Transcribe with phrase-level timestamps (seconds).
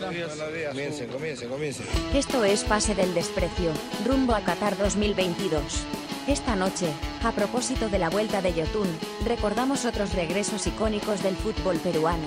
[0.00, 1.86] Comiencen, comiencen, comiencen.
[2.14, 3.72] Esto es Pase del Desprecio,
[4.06, 5.84] rumbo a Qatar 2022.
[6.26, 6.88] Esta noche,
[7.22, 8.88] a propósito de la vuelta de Yotun,
[9.26, 12.24] recordamos otros regresos icónicos del fútbol peruano.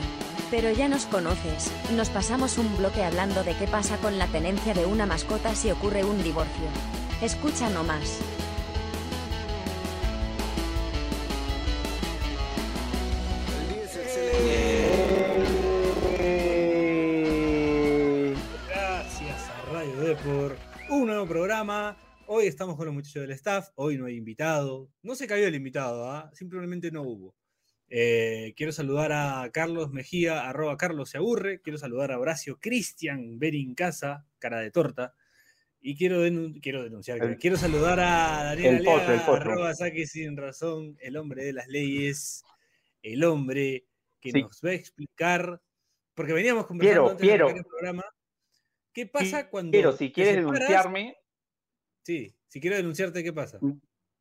[0.52, 4.74] Pero ya nos conoces, nos pasamos un bloque hablando de qué pasa con la tenencia
[4.74, 6.68] de una mascota si ocurre un divorcio.
[7.22, 8.20] Escucha nomás.
[21.24, 21.98] Nuevo programa.
[22.28, 23.70] Hoy estamos con los muchachos del staff.
[23.76, 24.90] Hoy no hay invitado.
[25.04, 26.30] No se cayó el invitado, ¿ah?
[26.34, 27.34] simplemente no hubo.
[27.88, 31.62] Eh, quiero saludar a Carlos Mejía, arroba Carlos se aburre.
[31.62, 35.14] Quiero saludar a Horacio Cristian Berin Casa, cara de torta.
[35.80, 39.74] Y quiero, denun- quiero denunciar, El- quiero saludar a Daniel el potro, Aliaga, el arroba
[39.76, 42.44] saque sin razón, el hombre de las leyes,
[43.02, 43.86] el hombre
[44.20, 44.42] que Sí.
[44.42, 45.62] nos va a explicar,
[46.16, 47.50] porque veníamos conversando Piero, antes Piero.
[47.50, 48.04] el programa,
[48.94, 50.46] ¿qué pasa cuando Pero si quieres separas?
[50.46, 51.18] denunciarme,
[52.06, 53.60] Sí, si quiero denunciarte, ¿qué pasa?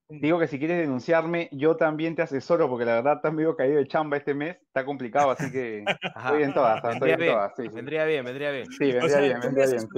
[0.09, 3.79] digo que si quieres denunciarme, yo también te asesoro, porque la verdad estás medio caído
[3.79, 7.35] de chamba este mes, está complicado, así que estoy en todas, estoy Vendría en bien,
[7.35, 7.75] todas, sí, sí.
[7.75, 8.69] vendría bien, vendría bien.
[8.79, 9.89] Sí, O vendría sea, bien, tú me vendría bien,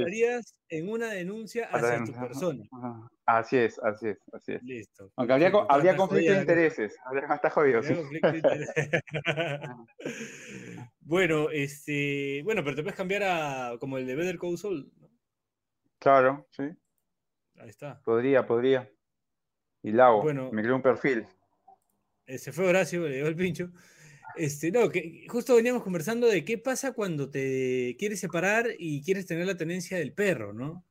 [0.68, 2.64] en una denuncia hacia tu persona.
[2.72, 3.08] Ajá.
[3.26, 4.62] Así es, así es, así es.
[4.62, 5.10] Listo.
[5.16, 7.94] Aunque habría, perfecto, habría conflicto de intereses, habría, está jodido, sí.
[7.94, 9.02] Habría conflicto de intereses.
[11.00, 14.92] bueno, este, bueno, pero te puedes cambiar a como el de Better Call Saul.
[15.00, 15.10] ¿no?
[15.98, 16.64] Claro, sí,
[17.56, 18.02] Ahí está.
[18.02, 18.90] podría, podría.
[19.82, 20.50] Y la hago, Bueno.
[20.52, 21.26] me creo un perfil.
[22.26, 23.70] Eh, se fue Horacio, le dio el pincho.
[24.36, 29.26] Este, no, que justo veníamos conversando de qué pasa cuando te quieres separar y quieres
[29.26, 30.84] tener la tenencia del perro, ¿no?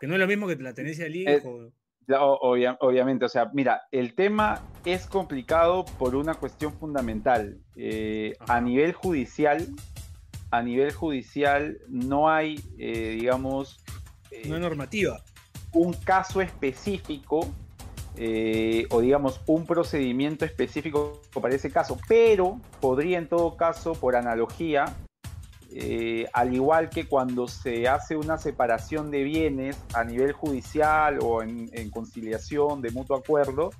[0.00, 1.70] Que no es lo mismo que la tenencia del Es- hijo.
[2.12, 7.58] Obvia- obviamente, o sea, mira, el tema es complicado por una cuestión fundamental.
[7.76, 9.68] Eh, a nivel judicial,
[10.50, 13.84] a nivel judicial no hay, eh, digamos,
[14.32, 15.22] eh, No hay normativa.
[15.72, 17.46] un caso específico
[18.16, 24.16] eh, o digamos un procedimiento específico para ese caso, pero podría en todo caso, por
[24.16, 24.86] analogía,
[25.72, 31.42] eh, al igual que cuando se hace una separación de bienes a nivel judicial o
[31.42, 33.70] en, conciliación de mutuo acuerdo,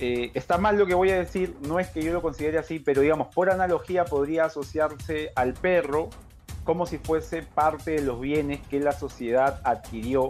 [0.00, 2.78] eh, está mal lo que voy a decir, no es que yo lo considere así,
[2.78, 6.10] pero digamos, por analogía podría asociarse al perro
[6.64, 10.28] como si fuese parte de los bienes que la sociedad adquirió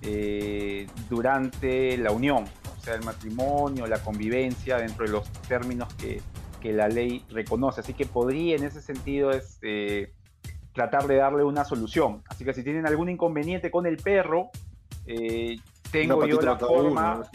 [0.00, 2.44] eh, durante la unión,
[2.78, 6.22] o sea, el matrimonio, la convivencia, dentro de los términos que,
[6.60, 7.80] que la ley reconoce.
[7.80, 10.12] Así que podría en ese sentido este,
[10.72, 12.22] tratar de darle una solución.
[12.28, 14.50] Así que si tienen algún inconveniente con el perro,
[15.06, 15.56] eh,
[15.90, 17.26] tengo yo la forma, uno,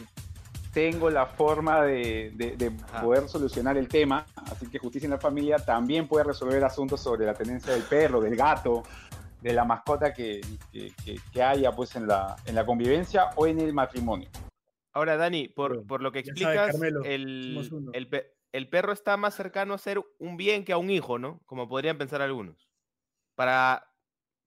[0.74, 3.02] tengo la forma de, de- de Ajá.
[3.02, 4.26] poder solucionar el tema.
[4.52, 8.22] Así que Justicia en la Familia también puede resolver asuntos sobre la tenencia del perro,
[8.22, 8.84] del gato,
[9.42, 13.46] de la mascota que, que- que- que haya pues en la, en la convivencia o
[13.48, 14.30] en el matrimonio.
[14.94, 18.08] Ahora, Dani, por, lo que sabes, explicas, Carmelo, el, el
[18.58, 21.42] el perro está más cercano a ser un bien que a un hijo, ¿no?
[21.46, 22.70] Como podrían pensar algunos.
[23.36, 23.94] Para,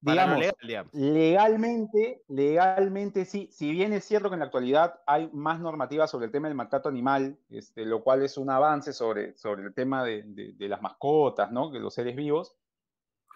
[0.04, 0.92] para Digamos, legal, digamos.
[0.92, 6.26] Legalmente, legalmente sí, si bien es cierto que en la actualidad hay más normativa sobre
[6.26, 10.02] el tema del maltrato animal, este, lo cual es un avance sobre, sobre el tema
[10.04, 11.70] de, de- de las mascotas, ¿no?
[11.70, 12.56] De los seres vivos,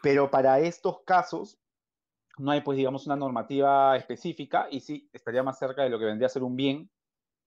[0.03, 1.61] pero para estos casos
[2.39, 6.07] no hay, pues, digamos, una normativa específica y sí estaría más cerca de lo que
[6.07, 6.91] vendría a ser un bien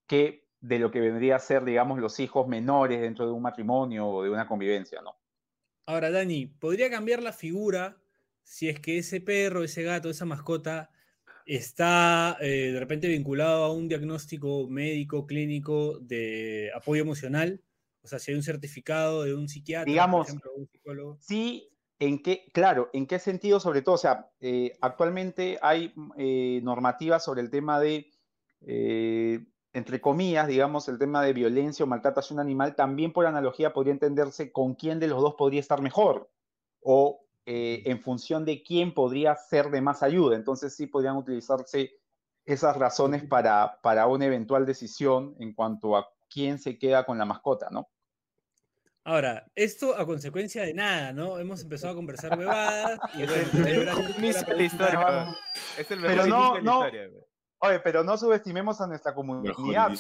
[0.08, 4.08] que de lo que vendría a ser, digamos, los hijos menores dentro de un matrimonio
[4.08, 5.16] o de una convivencia, ¿no?
[5.86, 7.98] Ahora, Dani, ¿podría cambiar la figura
[8.44, 10.90] si es que ese perro, ese gato, esa mascota
[11.46, 17.62] está eh, de repente vinculado a un diagnóstico médico, clínico de apoyo emocional?
[18.02, 21.18] O sea, si hay un certificado de un psiquiatra, Digamos, por ejemplo, un psicólogo.
[21.22, 26.60] Sí, en qué, claro, en qué sentido sobre todo, o sea, eh, actualmente hay eh,
[26.64, 28.12] normativas sobre el tema de,
[28.62, 33.26] eh, entre comillas, digamos, el tema de violencia o maltrato hacia un animal, también por
[33.26, 36.30] analogía podría entenderse con quién de los dos podría estar mejor
[36.80, 40.38] o eh, en función de quién podría ser de más ayuda.
[40.38, 41.92] Entonces sí podrían utilizarse
[42.46, 47.26] esas razones para, para una eventual decisión en cuanto a quién se queda con la
[47.26, 47.90] mascota, ¿no?
[49.04, 51.38] Ahora, esto a consecuencia de nada, ¿no?
[51.38, 55.36] Hemos empezado a conversar huevadas y Es el mejor inicio de la historia.
[55.90, 56.82] Pero no, no.
[57.68, 59.54] Oye, pero no subestimemos a nuestra comunidad.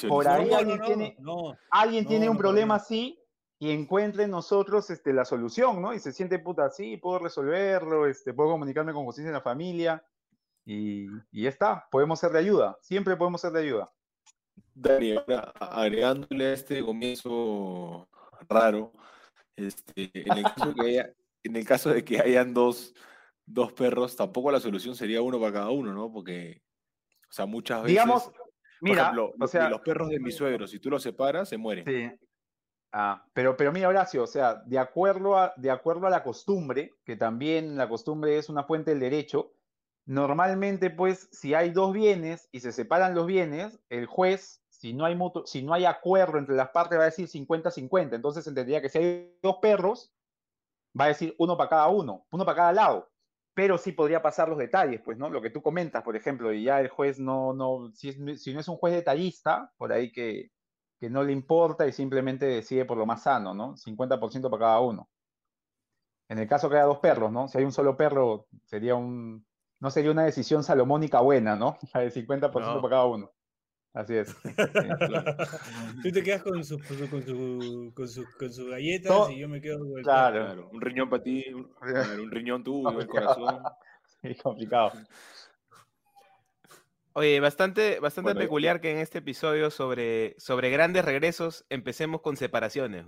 [0.08, 3.20] Por ahí No, alguien no, tiene, no, alguien no, tiene un problema así
[3.60, 5.94] y encuentre en nosotros este, la solución, ¿no?
[5.94, 10.04] Y se siente puta así, puedo resolverlo, este, puedo comunicarme con justicia en la familia
[10.66, 13.92] y, y ya está, podemos ser de ayuda, siempre podemos ser de ayuda.
[14.74, 18.10] Dani, ahora agregándole a este comienzo
[18.50, 18.92] raro,
[19.56, 21.14] este, en el caso que haya,
[21.44, 22.94] en el caso de que hayan dos,
[23.46, 26.12] dos perros, tampoco la solución sería uno para cada uno, ¿no?
[26.12, 26.62] Porque,
[27.36, 27.92] sea, muchas veces.
[27.92, 28.34] Digamos, por
[28.82, 31.58] mira, ejemplo, o los- sea, los perros de mi suegro, si tú los separas, se
[31.58, 31.86] mueren.
[31.86, 32.26] Sí.
[32.92, 36.92] Ah, pero, pero mira, Horacio, o sea, de acuerdo a, de acuerdo a la costumbre,
[37.04, 39.52] que también la costumbre es una fuente del derecho,
[40.06, 45.04] normalmente, pues, si hay dos bienes y se separan los bienes, el juez, si no
[45.06, 48.16] hay mutuo- si no hay acuerdo entre las partes, va a decir 50-50.
[48.16, 50.14] Entonces entendería que si hay dos perros,
[50.98, 53.10] va a decir uno para cada uno, uno para cada lado.
[53.56, 55.30] Pero sí podría pasar los detalles, pues, ¿no?
[55.30, 58.54] Lo que tú comentas, por ejemplo, y ya el juez no, no, si, es- si
[58.54, 60.52] no es un juez detallista, por ahí que,
[61.00, 63.78] que no le importa y simplemente decide por lo más sano, ¿no?
[63.78, 65.10] 50% para cada uno.
[66.28, 67.48] En el caso que haya dos perros, ¿no?
[67.48, 69.46] Si hay un solo perro, sería un,
[69.80, 71.78] no sería una decisión salomónica buena, ¿no?
[71.94, 72.82] La de 50% No.
[72.82, 73.32] para cada uno.
[73.96, 74.36] Así es.
[74.44, 74.52] Sí.
[75.08, 75.36] Claro.
[76.04, 79.40] Tú te quedas con sus con su, con su, con su- con sus galletas y
[79.40, 80.46] yo me quedo con el Claro.
[80.46, 81.72] Claro, un riñón para ti, un,
[82.32, 83.64] riñón tuyo, un corazón.
[84.22, 84.92] Sí, complicado.
[87.14, 92.36] Oye, bastante, bastante Bueno, peculiar que en este episodio sobre, sobre grandes regresos empecemos con
[92.36, 93.06] separaciones.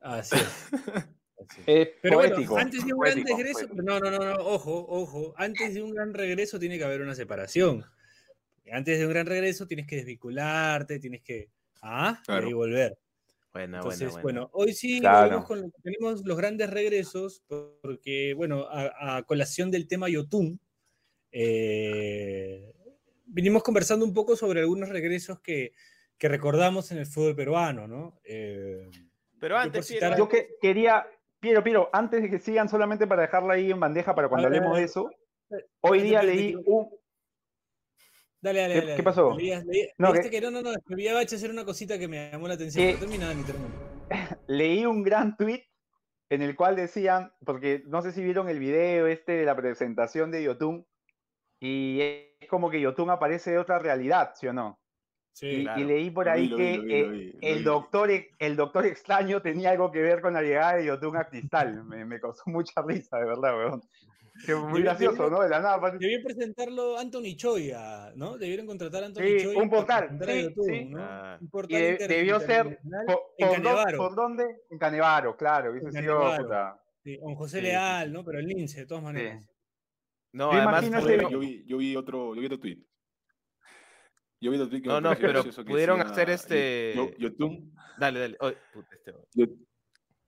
[0.00, 0.42] Así es.
[0.42, 1.64] Así es.
[1.66, 2.50] Es Pero poético.
[2.52, 3.82] bueno, antes de un gran regreso, poético.
[3.82, 7.14] no, no, no, no, ojo, ojo, antes de un gran regreso tiene que haber una
[7.14, 7.86] separación.
[8.72, 11.48] Antes de un gran regreso tienes que desvincularte, tienes que,
[11.82, 12.56] ah, y ahí Claro.
[12.56, 12.98] volver.
[13.52, 14.50] Buena, Entonces, buena, bueno, buena.
[14.54, 15.42] hoy sí Claro.
[15.44, 17.42] con- tenemos los grandes regresos,
[17.82, 20.60] porque, bueno, a, a colación del tema Yotun,
[21.32, 22.72] eh,
[23.26, 25.72] vinimos conversando un poco sobre algunos regresos que,
[26.18, 28.20] que recordamos en el fútbol peruano, ¿no?
[28.24, 28.88] Eh,
[29.40, 31.06] Pero yo antes, por citar- Yo que quería,
[31.40, 34.58] Piero, Piero, antes de que sigan, solamente para dejarla ahí en bandeja para cuando ver,
[34.58, 35.10] hablemos de eso,
[35.50, 36.88] Eh, hoy día leí un...
[38.42, 38.96] Dale, dale, ¿Qué- dale.
[38.96, 39.36] qué pasó?
[39.36, 42.30] Leías- leí- No, que- que no, no, no, me a hacer una cosita que me
[42.30, 42.84] llamó la atención.
[42.84, 43.74] Que- pero termina, Dani, termina.
[44.48, 45.64] leí un gran tweet
[46.30, 50.30] en el cual decían, porque no sé si vieron el video este de la presentación
[50.30, 50.86] de Yotun,
[51.60, 54.78] y es como que Yotun aparece de otra realidad, ¿sí o no?
[55.32, 55.84] Sí, y, y claro.
[55.84, 58.56] leí por ahí lo que vi, lo vi, eh, lo vi, lo el, doctor, el
[58.56, 61.84] doctor extraño tenía algo que ver con la llegada de Yotun a Cristal.
[61.84, 63.82] Me, me causó mucha risa, de verdad, weón.
[64.46, 65.40] Que muy gracioso, ¿no?
[65.42, 65.90] De la nada.
[65.98, 68.38] Debían presentarlo Anthony Choi, a- ¿no?
[68.38, 69.56] Debieron contratar a Anthony Sí, Choi.
[69.56, 70.84] un portal, sí, YouTube, sí.
[70.86, 70.98] ¿no?
[71.02, 71.38] Ah.
[71.40, 73.98] Un portal debió ser por, en por dó- Canevaro.
[73.98, 74.44] ¿por dónde?
[74.70, 75.72] En Canevaro, claro.
[75.72, 76.82] Hubiese sido, puta.
[77.02, 78.24] Sí, con José Leal, ¿no?
[78.24, 79.42] Pero el lince, de todas maneras.
[80.32, 82.78] No, Yo además Yo vi, yo vi otro, yo vi otro tweet.
[84.40, 88.36] Yo vi otro tweet que No, no, pero pudieron hacer este- yo- Yotun, Dale, dale.
[88.72, 89.46] Puta, este- yo-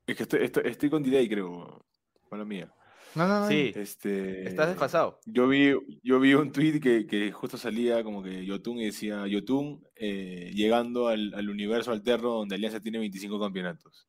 [0.06, 1.86] es que estoy, estoy, estoy con delay, creo,
[2.28, 2.70] con la mía.
[3.14, 3.48] No, no, no.
[3.48, 5.20] Sí, Este, estás desfasado.
[5.26, 9.26] Yo vi, yo vi un tweet que, que justo salía como que Yotun y decía
[9.26, 14.08] Yotun eh, llegando al, al universo alterno donde Alianza tiene 25 campeonatos.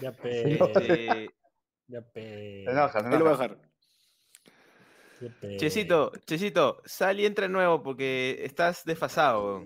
[0.00, 0.56] Ya pe.
[0.58, 1.30] No Este,
[1.88, 2.64] Ya pe.
[2.64, 3.48] Se enoja, se Ahí lo voy a enoja.
[3.48, 3.70] dejar.
[5.58, 9.64] Chesito, Chesito, sal y entra de nuevo porque estás desfasado.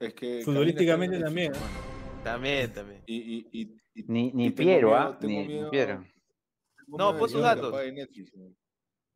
[0.00, 1.72] Es que Futbolísticamente también, hermano.
[2.22, 3.02] También, también.
[3.06, 5.18] Y, y, y, y- Ni, ni Piero, ¿ah?
[5.20, 6.04] Ni, Piero.
[6.86, 7.68] No, pon tus datos.
[7.68, 8.54] apague Netflix, ¿no?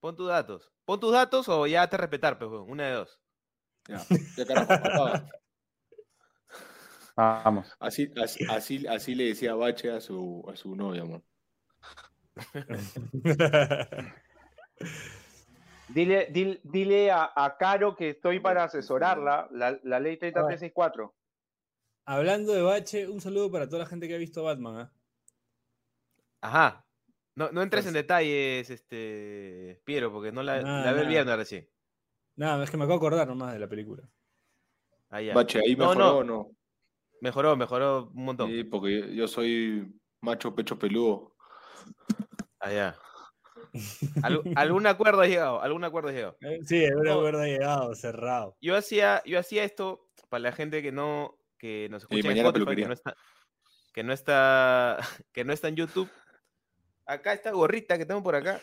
[0.01, 0.73] Pon tus datos.
[0.85, 2.51] Pon tus datos o ya te respetar, pues.
[2.67, 3.21] Una de dos.
[3.89, 4.05] Ya,
[4.37, 4.67] ya carajo.
[7.17, 7.73] Vamos.
[7.79, 11.23] Así, así, así, así le decía Bache a su, a su novia, amor.
[15.89, 21.15] Dile, dile, dile a, a Caro que estoy para asesorarla, la, la ley 3364.
[22.05, 24.79] Hablando de Bache, un saludo para toda la gente que ha visto Batman.
[24.79, 24.93] ¿ah?
[26.41, 26.87] Ajá.
[27.35, 31.69] No, no entres en detalles, este, Piero, porque no la, Nada, la ve el recién.
[32.37, 34.09] Nada, es que me acabo de acordar nomás de la película.
[35.11, 35.35] Ah, ya.
[35.35, 36.17] Bache, ahí No, mejoró no.
[36.19, 36.51] o no.
[37.21, 38.51] Mejoró, mejoró un montón.
[38.51, 41.37] Sí, porque yo- soy macho pecho peludo.
[42.61, 42.95] Ah,
[43.73, 45.63] Algu- ¿Algún acuerdo ha llegado?
[45.63, 46.37] ¿Algún acuerdo ha llegado?
[46.43, 47.13] Eh, Sí, No.
[47.15, 48.57] acuerdo ha llegado, cerrado.
[48.61, 52.77] Yo hacía, yo hacía esto para la gente que no, que nos escucha en Spotify,
[52.77, 53.17] que no está,
[53.93, 54.99] que no está,
[55.33, 56.11] que no está en YouTube.
[57.07, 58.61] Acá esta gorrita que tengo por acá,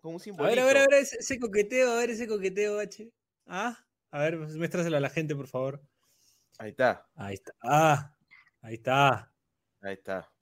[0.00, 0.54] con un A simbolito.
[0.56, 3.10] ver, a ver, a ver ese, ese coqueteo, a ver ese coqueteo, Bache.
[3.46, 3.78] Ah,
[4.10, 5.80] a ver, pues, muéstraselo a la gente, por favor.
[6.58, 7.52] Ahí está, Ahí está.
[7.62, 8.16] Ah,
[8.62, 9.32] ahí está.
[9.82, 10.32] ahí está.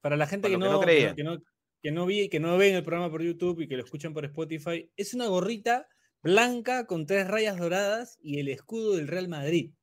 [0.00, 1.14] Para la gente Para que que no, no que, creían.
[1.18, 1.38] no,
[1.84, 4.24] que, no, vi, que no ven el programa por YouTube y que lo escuchan por
[4.24, 5.86] Spotify, es una gorrita
[6.22, 9.74] blanca con tres rayas doradas y el escudo del Real Madrid.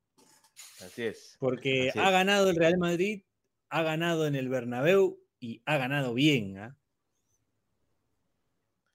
[0.80, 1.36] Así es.
[1.38, 3.22] Porque Así ha ganado el Real Madrid,
[3.68, 6.58] ha ganado en el Bernabéu y ha ganado bien.
[6.58, 6.76] ¿ah?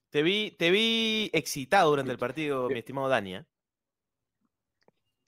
[0.10, 3.48] Te vi, te vi excitado durante el partido, mi estimado Dania.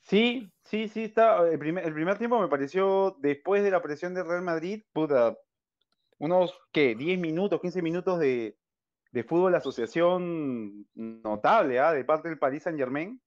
[0.01, 1.49] Sí, sí, sí, está.
[1.49, 5.37] El primer, el primer tiempo me pareció, después de la presión del Real Madrid, puta,
[6.19, 6.95] unos, ¿qué?
[6.95, 8.57] 10 minutos, 15 minutos de,
[9.11, 11.91] de fútbol asociación notable, ¿ah?
[11.93, 13.21] De parte del Paris Saint Germain.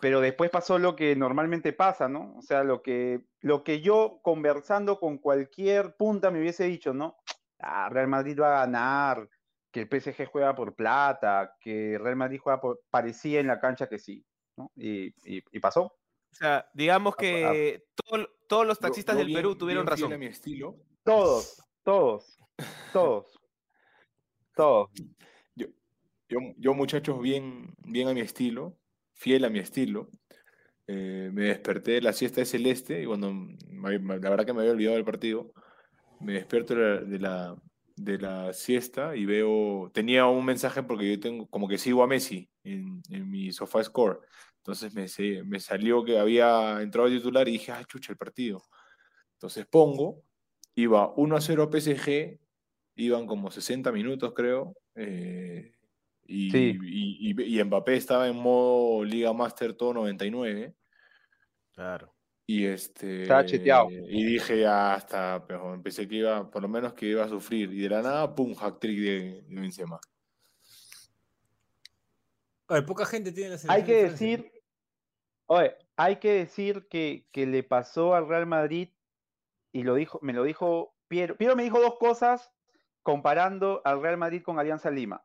[0.00, 2.36] Pero después pasó lo que normalmente pasa, ¿no?
[2.36, 7.16] O sea, lo que, lo que yo conversando con cualquier punta me hubiese dicho, ¿no?
[7.58, 9.28] Ah, Real Madrid va a ganar,
[9.72, 12.80] que el PSG juega por plata, que Real Madrid juega por.
[12.90, 14.24] parecía en la cancha que sí,
[14.56, 14.70] ¿no?
[14.76, 15.82] Y, y, y pasó.
[15.82, 20.16] O sea, digamos que todo- todos los taxistas yo del bien- Perú tuvieron razón.
[20.16, 20.76] mi estilo.
[21.02, 22.38] Todos, todos,
[22.92, 23.40] todos,
[24.54, 24.90] todos.
[25.56, 25.68] Yo,
[26.58, 28.76] yo, muchachos, bien, bien a mi estilo,
[29.14, 30.10] fiel a mi estilo.
[30.86, 33.32] eh, me desperté de la siesta de Celeste y cuando
[33.72, 35.50] la verdad que me había olvidado del partido,
[36.20, 37.56] me despierto de la,
[37.96, 42.06] de la, siesta y veo, tenía un mensaje porque yo tengo, como que sigo a
[42.06, 44.20] Messi en, mi sofá score.
[44.58, 45.06] Entonces me,
[45.44, 48.62] me salió que había entrado titular y dije, ah, chucha, el partido.
[49.36, 50.27] Entonces pongo,
[50.82, 52.38] iba 1 a 0 PSG,
[52.96, 54.74] iban como 60 minutos, creo.
[54.94, 55.72] eh,
[56.26, 56.78] y, Sí.
[56.82, 60.74] y, y- y Mbappé estaba en modo Liga Master todo 99.
[61.72, 62.14] Claro.
[62.46, 63.22] Y este.
[63.22, 63.88] Estaba cheteado.
[63.90, 67.72] Y dije, ya hasta, pero pensé que iba, por lo menos que iba a sufrir.
[67.72, 70.00] Y de la nada, pum, hack trick de, de Benzema.
[72.68, 74.52] A ver, poca gente tiene la Hay selección que de Francia, decir,
[75.46, 78.90] oye, hay que decir que, que le pasó al Real Madrid
[79.72, 81.36] y lo dijo, me lo dijo Piero.
[81.36, 82.50] Piero me dijo dos cosas
[83.02, 85.24] comparando al Real Madrid con Alianza Lima.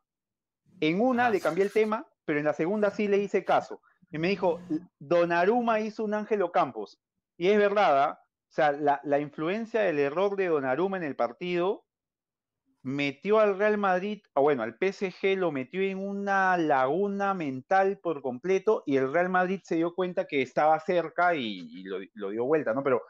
[0.80, 1.32] En una Ajá.
[1.32, 3.80] le cambié el tema, pero en la segunda sí le hice caso.
[4.10, 4.60] Y me dijo,
[4.98, 7.00] Donaruma hizo un Ángelo Campos.
[7.36, 8.20] Y es verdad, ¿ah?
[8.22, 11.84] o sea, la, la influencia del error de Donaruma en el partido
[12.82, 18.20] metió al Real Madrid, o bueno, al PSG lo metió en una laguna mental por
[18.20, 22.30] completo y el Real Madrid se dio cuenta que estaba cerca y, y lo, lo
[22.30, 22.82] dio vuelta, ¿no?
[22.82, 23.02] Pero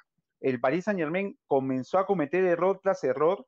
[0.44, 3.46] el Paris Saint Germain comenzó a cometer error tras error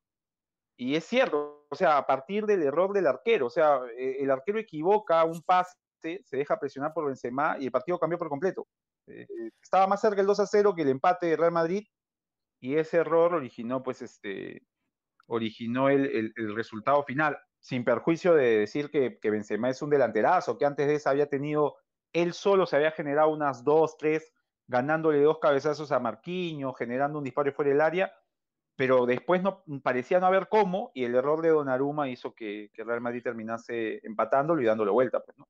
[0.78, 4.30] y es cierto, o sea, a partir del error del arquero, o sea, eh, el
[4.30, 8.66] arquero equivoca un pase, se deja presionar por Benzema y el partido cambió por completo.
[9.08, 9.26] Eh,
[9.62, 11.84] estaba más cerca el 2 a 0 que el empate de Real Madrid
[12.60, 14.62] y ese error originó pues este
[15.26, 20.56] originó el, el, resultado final, sin perjuicio de decir que, que, Benzema es un delanterazo,
[20.56, 21.76] que antes de eso había tenido,
[22.12, 24.32] él solo se había generado unas dos, tres,
[24.68, 28.12] ganándole dos cabezazos a Marquinhos, generando un disparo fuera del área,
[28.76, 32.84] pero después no parecía no haber cómo, y el error de Donnarumma hizo que, que
[32.84, 35.20] Real Madrid terminase empatándolo y dándole vuelta.
[35.20, 35.48] Pues, ¿no?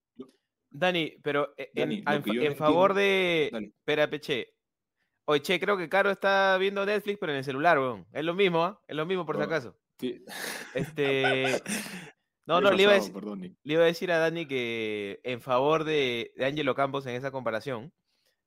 [0.70, 3.48] Dani, pero Dani, en, favor de...
[3.52, 3.66] Dale.
[3.66, 4.54] Espera, Peche.
[5.24, 8.06] Oye, che, creo que Caro está viendo Netflix, pero en el celular, weón.
[8.12, 8.80] Es lo mismo, ¿ah?
[8.86, 9.76] Es lo mismo, por si acaso.
[9.98, 10.24] Sí.
[10.74, 11.62] Este...
[12.48, 16.32] No, no, le iba, a le iba a decir a Dani que en favor de,
[16.36, 17.92] de Ángelo Campos en esa comparación,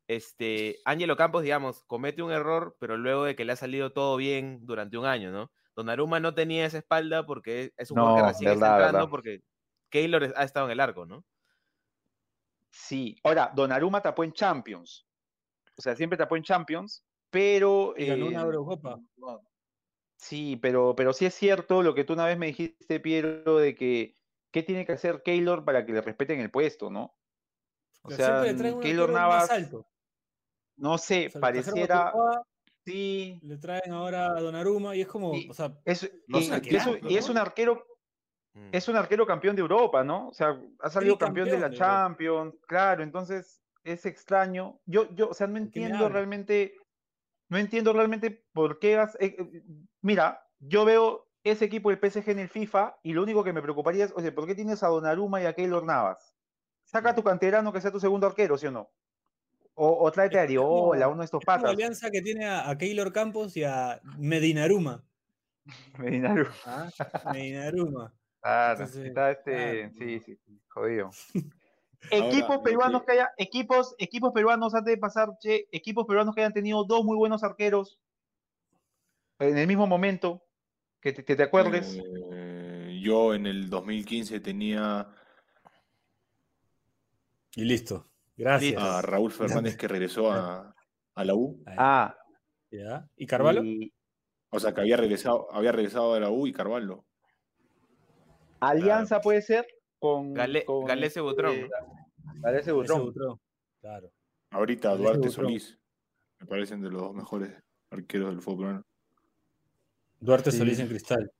[0.09, 4.17] este, Ángelo Campos, digamos, comete un error, pero luego de que le ha salido todo
[4.17, 5.51] bien durante un año, ¿no?
[5.75, 9.09] Donnarumma no tenía esa espalda porque es un jugador que No, recién está entrando verdad.
[9.11, 9.41] porque
[9.89, 11.23] Keylor ha estado en el arco, ¿no?
[12.71, 15.07] Sí, ahora, Donnarumma tapó en Champions,
[15.77, 17.93] o sea, siempre tapó en Champions, pero...
[17.95, 18.99] Y ganó una eh, Eurocopa.
[19.17, 19.41] no.
[20.17, 23.75] Sí, pero, pero sí es cierto lo que tú una vez me dijiste, Piero, de
[23.75, 24.17] que
[24.51, 27.15] qué tiene que hacer Keylor para que le respeten el puesto, ¿no?
[28.01, 29.87] O Pero sea, siempre le traen un Keylor Navas, más alto.
[30.79, 32.13] No sé, O sea, pareciera,
[32.85, 36.75] sí, le traen ahora a Donnarumma y es como, Y- o sea, es, No y,
[36.75, 37.09] es un- ¿no?
[37.09, 37.85] y es un arquero,
[38.53, 38.69] Mm.
[38.71, 40.29] es un arquero campeón de Europa, ¿no?
[40.29, 41.77] O sea, ha salido campeón de la Europa.
[41.77, 44.79] Champions, claro, entonces es extraño.
[44.85, 46.73] Yo, yo, o sea, no entiendo realmente,
[47.49, 49.61] no entiendo realmente por qué has- eh, eh,
[50.01, 53.61] mira, yo veo ese equipo del PSG en el FIFA y lo único que me
[53.61, 56.35] preocuparía es, oye, ¿por qué tienes a Donnarumma y a Keylor Navas?
[56.83, 58.89] Saca a tu canterano que sea tu segundo arquero, ¿sí o no?
[59.81, 61.71] O, o tráete a Es Ariola, uno de estos patas.
[61.71, 65.05] alianza que tiene a, a Keylor Campos y a Medinaruma.
[65.97, 66.51] Medinaruma.
[66.65, 66.89] ¿ah?
[67.31, 68.13] Medinaruma.
[68.41, 71.09] Claro, Entonces, está este, claro, sí, sí, sí, jodido.
[72.11, 76.41] Equipos peruanos que- que haya, equipos, equipos peruanos antes de pasar, che, equipos peruanos que
[76.41, 77.99] hayan tenido dos muy buenos arqueros
[79.39, 80.43] en el mismo momento,
[80.99, 81.97] que te, que te acuerdes.
[82.33, 85.07] Eh, yo en el 2015 tenía
[87.55, 88.08] Y listo.
[88.39, 88.81] Gracias.
[88.81, 90.73] A Raúl Fernández que regresó a,
[91.15, 91.61] a la U.
[91.67, 92.15] Ah.
[93.17, 93.63] ¿Y Carvalho?
[93.63, 93.91] y
[94.49, 97.05] O sea, que había regresado, había regresado a la U y Carvalho.
[98.61, 99.67] Alianza puede ser
[99.99, 101.69] con, Gale- con, Galese Butrón, este,
[102.41, 103.01] Galese Ese Butrón.
[103.05, 103.39] Butrón.
[103.81, 104.11] Claro.
[104.51, 105.31] Ahorita Duarte Butrón.
[105.47, 105.77] Solís.
[106.39, 107.51] Me parecen de los dos mejores
[107.91, 108.85] arqueros del fútbol.
[110.19, 110.57] Duarte Sí.
[110.57, 111.31] Solís en cristal.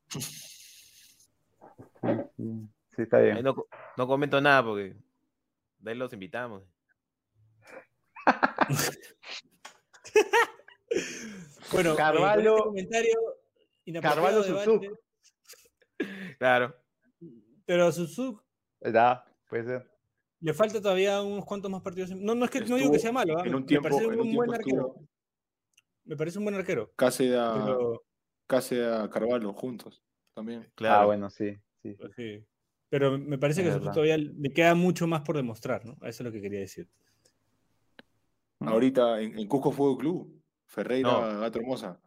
[2.95, 3.43] Sí, está bien.
[3.43, 3.55] no,
[3.97, 4.95] no comento nada porque
[5.79, 6.63] de ahí los invitamos.
[11.71, 13.13] Bueno, eh, con Carvalho- este comentario
[14.01, 14.89] Carvalho Suzuki.
[16.39, 16.75] Claro.
[17.65, 18.41] Pero a Suzuki
[18.81, 19.23] ¿Verdad?
[19.47, 19.91] Puede ser.
[20.41, 22.11] le falta todavía unos cuantos más partidos.
[22.15, 23.43] No, no es que no digo que sea malo, ¿ah?
[23.45, 24.87] en me- un me tiempo, parece en un un buen tiempo arquero.
[24.87, 25.07] estuvo
[26.05, 26.91] Me parece un buen arquero.
[26.95, 28.03] Cáceres Pero,
[28.47, 30.01] Cáceres Carvalho juntos
[30.33, 30.71] también.
[30.75, 31.01] Claro.
[31.01, 31.55] Ah, bueno, sí.
[31.83, 32.11] sí, pues.
[32.89, 35.93] Pero me parece Es que a todavía le queda mucho más por demostrar, ¿no?
[36.01, 36.89] Eso es lo que quería decir.
[38.59, 41.39] Ahorita en, en Cusco Fútbol Club, Ferreira, No.
[41.39, 41.99] Gato Hermosa.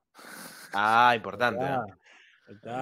[0.73, 1.65] Ah, importante.
[1.65, 1.85] Ah,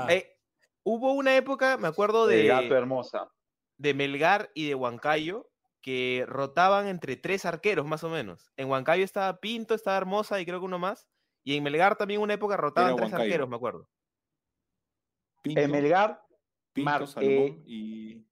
[0.08, 0.16] ¿eh?
[0.16, 0.36] Eh,
[0.82, 3.30] hubo una época, me acuerdo De de, gato hermosa.
[3.76, 5.46] de Melgar y de Huancayo
[5.80, 8.52] que rotaban entre tres arqueros más o menos.
[8.56, 11.08] En Huancayo estaba Pinto, estaba Hermosa y creo que uno más.
[11.42, 13.24] Y en Melgar también una época rotaban Era tres Huancayo.
[13.24, 13.88] arqueros, me acuerdo.
[15.42, 16.22] Pinto, En Melgar,
[16.74, 18.26] Pinto, Mar- eh, y.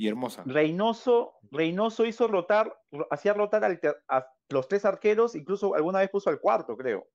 [0.00, 0.42] Y Hermosa.
[0.46, 3.62] Reynoso, Reynoso hizo rotar, ro- hacía rotar
[4.08, 7.06] a los tres arqueros, incluso alguna vez puso al cuarto, creo.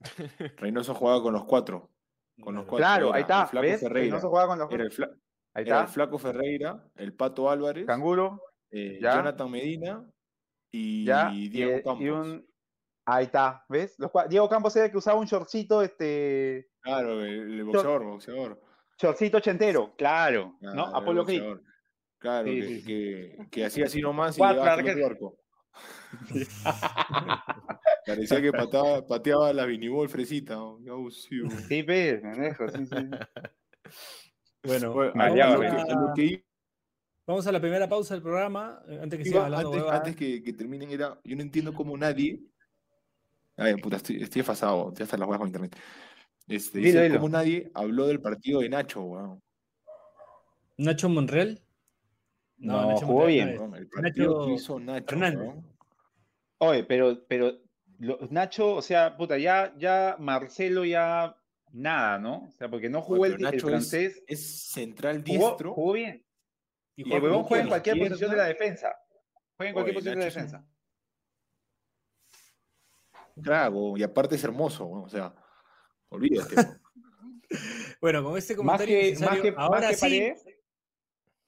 [0.58, 1.90] Reynoso jugaba con los cuatro.
[2.42, 2.76] Con los cuatro.
[2.76, 3.80] Claro, era ahí está, el Flaco ¿ves?
[3.80, 4.00] Ferreira.
[4.04, 5.10] Reynoso jugaba con los Era el, Fla-
[5.54, 5.86] Ahí era el está.
[5.94, 9.16] Flaco Ferreira, el Pato Álvarez, Canguro, eh, ya.
[9.16, 10.10] Jonathan Medina
[10.70, 11.30] y ya.
[11.30, 12.00] Diego y- Campos.
[12.02, 12.48] y un-
[13.06, 13.94] Ahí está, ¿ves?
[13.98, 18.60] Los Diego Campos era el que usaba un shortcito, este, Claro, el, el boxeador, boxeador.
[19.00, 20.72] shortcito ochentero, claro, ¿no?
[20.74, 21.56] Claro, Apolo Creed.
[22.18, 22.84] Claro, Sí, que, sí, sí.
[22.86, 25.10] que- que hacía así nomás y Cuatro llegaba el arqueros.
[25.12, 25.38] otro arco.
[28.06, 30.54] Parecía que pateaba, pateaba la vinibol fresita.
[30.54, 30.78] ¿no?
[30.82, 31.50] Qué abusivo.
[31.68, 32.96] Sí, pues, pendejo, sí, sí.
[34.64, 36.44] Bueno, Bueno, a lo que- a, a lo que
[37.26, 40.42] vamos a la primera pausa del programa, eh, antes que iba, hablando antes, antes que,
[40.42, 41.20] que terminen, era.
[41.24, 42.40] Yo no entiendo cómo nadie.
[43.56, 44.92] Ay, puta, estoy, estoy desfasado.
[44.94, 45.76] Ya están las huevas con internet.
[46.48, 47.16] Este, dice, dilo.
[47.16, 49.42] cómo nadie habló del partido de Nacho, weón.
[50.78, 51.60] Nacho Monreal.
[52.58, 53.54] No, Nacho jugó bien.
[53.54, 55.62] no El partido Nacho que hizo Nacho.
[56.58, 57.52] Oye, pero, pero
[57.98, 61.36] lo- Nacho, o sea, puta, ya, ya Marcelo ya
[61.72, 62.46] nada, ¿no?
[62.48, 65.74] O sea, porque no jugó Oye, el, el es- francés, Es central jugó, diestro.
[65.74, 66.24] jugó bien.
[66.96, 68.10] Y el huevón juega en cualquier izquierda.
[68.14, 68.96] posición de la defensa.
[69.56, 70.68] Juega en cualquier Oye, posición de la un- defensa.
[73.42, 75.34] Trago, y aparte es hermoso, o sea,
[76.08, 76.54] olvídate.
[78.00, 80.44] Bueno, con este Más comentario que, más que, ahora más que sí, Paredes,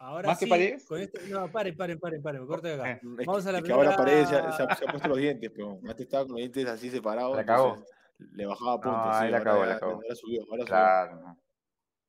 [0.01, 0.85] ahora más que sí, Paredes.
[0.87, 2.91] con este, no, paren, paren, paren, paren, me corto de acá.
[2.91, 4.85] Eh, Es Vamos que, a la es que ahora primera- Paredes se, se ha, se
[4.85, 7.37] ha puesto los dientes, pero antes estaba con los dientes así separados.
[7.37, 7.69] La cagó.
[7.75, 7.95] entonces
[8.33, 9.07] Le bajaba puntos.
[9.07, 9.93] No, sí, ahí la ya- la cagó.
[9.95, 10.65] ahora subió, ahora subió.
[10.67, 11.21] claro.
[11.21, 11.39] ¿no?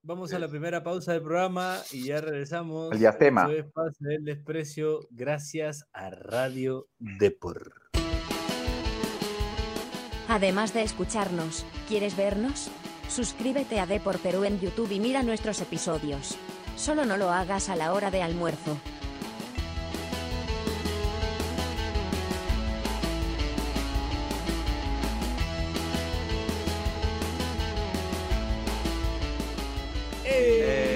[0.04, 2.92] Vamos a la primera pausa del programa y ya regresamos.
[2.92, 3.48] El diastema.
[3.54, 7.72] Es Pase del Desprecio, gracias a Radio Depor.
[10.28, 12.72] Además de escucharnos, ¿quieres vernos?
[13.10, 16.38] Suscríbete a Depor Perú en YouTube y mira nuestros episodios.
[16.76, 18.78] Solo no lo hagas a la hora de almuerzo.
[30.26, 30.92] Eh.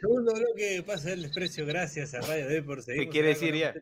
[0.00, 2.82] Segundo bloque de Pase del Desprecio, gracias a Radio Depor.
[2.82, 3.74] Seguimos quiere acá decir con ya?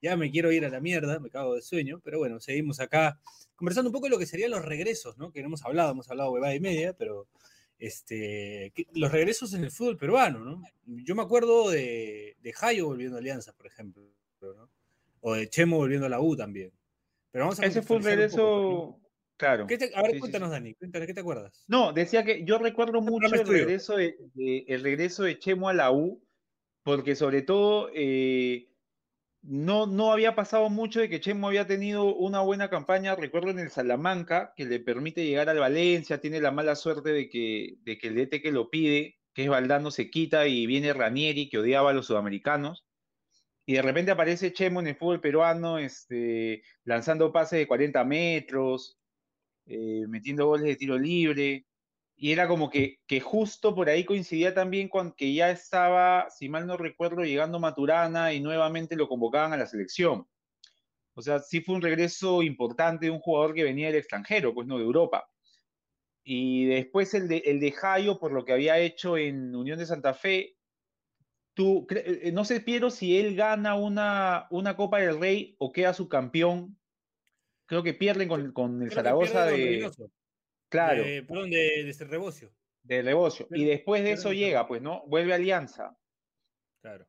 [0.00, 3.18] Ya me quiero ir a la mierda, me cago de sueño, pero bueno, seguimos acá
[3.56, 5.32] conversando un poco de lo que serían los regresos, ¿no?
[5.32, 7.28] Que no hemos hablado, hemos hablado huevada y media, pero
[7.78, 10.62] este, que- los regresos en el fútbol peruano, ¿no?
[10.86, 14.02] Yo me acuerdo de, de Jayo volviendo a Alianza, por ejemplo,
[14.40, 14.70] ¿no?
[15.20, 16.72] O de Chemo volviendo a la U también.
[17.30, 19.00] Pero vamos a Ese fue un regreso,
[19.36, 19.62] claro.
[19.62, 19.66] ¿no?
[19.68, 21.64] ¿Qué te- a ver, Sí, sí, cuéntanos, Dani, cuéntanos, ¿qué te acuerdas?
[21.68, 25.74] No, decía que yo recuerdo mucho el regreso de, de- el regreso de Chemo a
[25.74, 26.22] la U,
[26.82, 28.67] porque sobre todo eh,
[29.42, 33.58] no, no había pasado mucho de que Chemo había tenido una buena campaña, recuerdo en
[33.58, 37.98] el Salamanca, que le permite llegar al Valencia, tiene la mala suerte de que, de
[37.98, 41.58] que el DT que lo pide, que es Valdano, se quita y viene Ranieri, que
[41.58, 42.86] odiaba a los sudamericanos.
[43.66, 48.98] Y de repente aparece Chemo en el fútbol peruano, este, lanzando pases de 40 metros,
[49.66, 51.66] eh, metiendo goles de tiro libre.
[52.20, 56.48] Y era como que, que justo por ahí coincidía también con que ya estaba, si
[56.48, 60.26] mal no recuerdo, llegando Maturana y nuevamente lo convocaban a la selección.
[61.14, 64.66] O sea, sí fue un regreso importante de un jugador que venía del extranjero, pues
[64.66, 65.30] no de Europa.
[66.24, 69.86] Y después el de, el de Jayo, por lo que había hecho en Unión de
[69.86, 70.56] Santa Fe,
[71.54, 75.94] tú, eh, no sé, Piero, si él gana una, una Copa del Rey o queda
[75.94, 76.76] subcampeón.
[77.66, 79.88] Creo que pierden con, con el Creo Zaragoza de...
[80.68, 82.52] Claro, de- perdón, de, de este Rebocio.
[82.82, 83.46] de Rebocio.
[83.50, 85.04] Y después de eso llega, pues, ¿no?
[85.06, 85.98] Vuelve a Alianza.
[86.82, 87.06] Claro.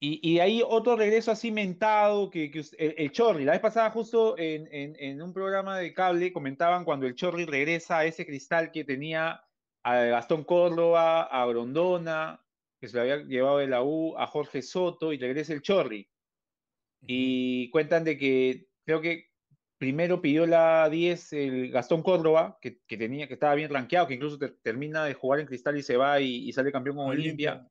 [0.00, 3.60] Y, y de ahí otro regreso así mentado, que, que el, el Chorri, la vez
[3.60, 8.04] pasada justo en, en- en un programa de cable comentaban cuando el Chorri regresa a
[8.04, 9.42] ese cristal que tenía
[9.82, 12.44] a Gastón Córdoba, a Grondona,
[12.80, 16.08] que se lo había llevado de la U, a Jorge Soto y regresa el Chorri.
[17.02, 19.27] Y cuentan de que creo que
[19.78, 24.14] primero pidió la 10 el Gastón Córdoba, que, que tenía, que estaba bien rankeado, que
[24.14, 27.06] incluso te- termina de jugar en Cristal y se va y, y sale campeón con
[27.06, 27.66] Olimpia.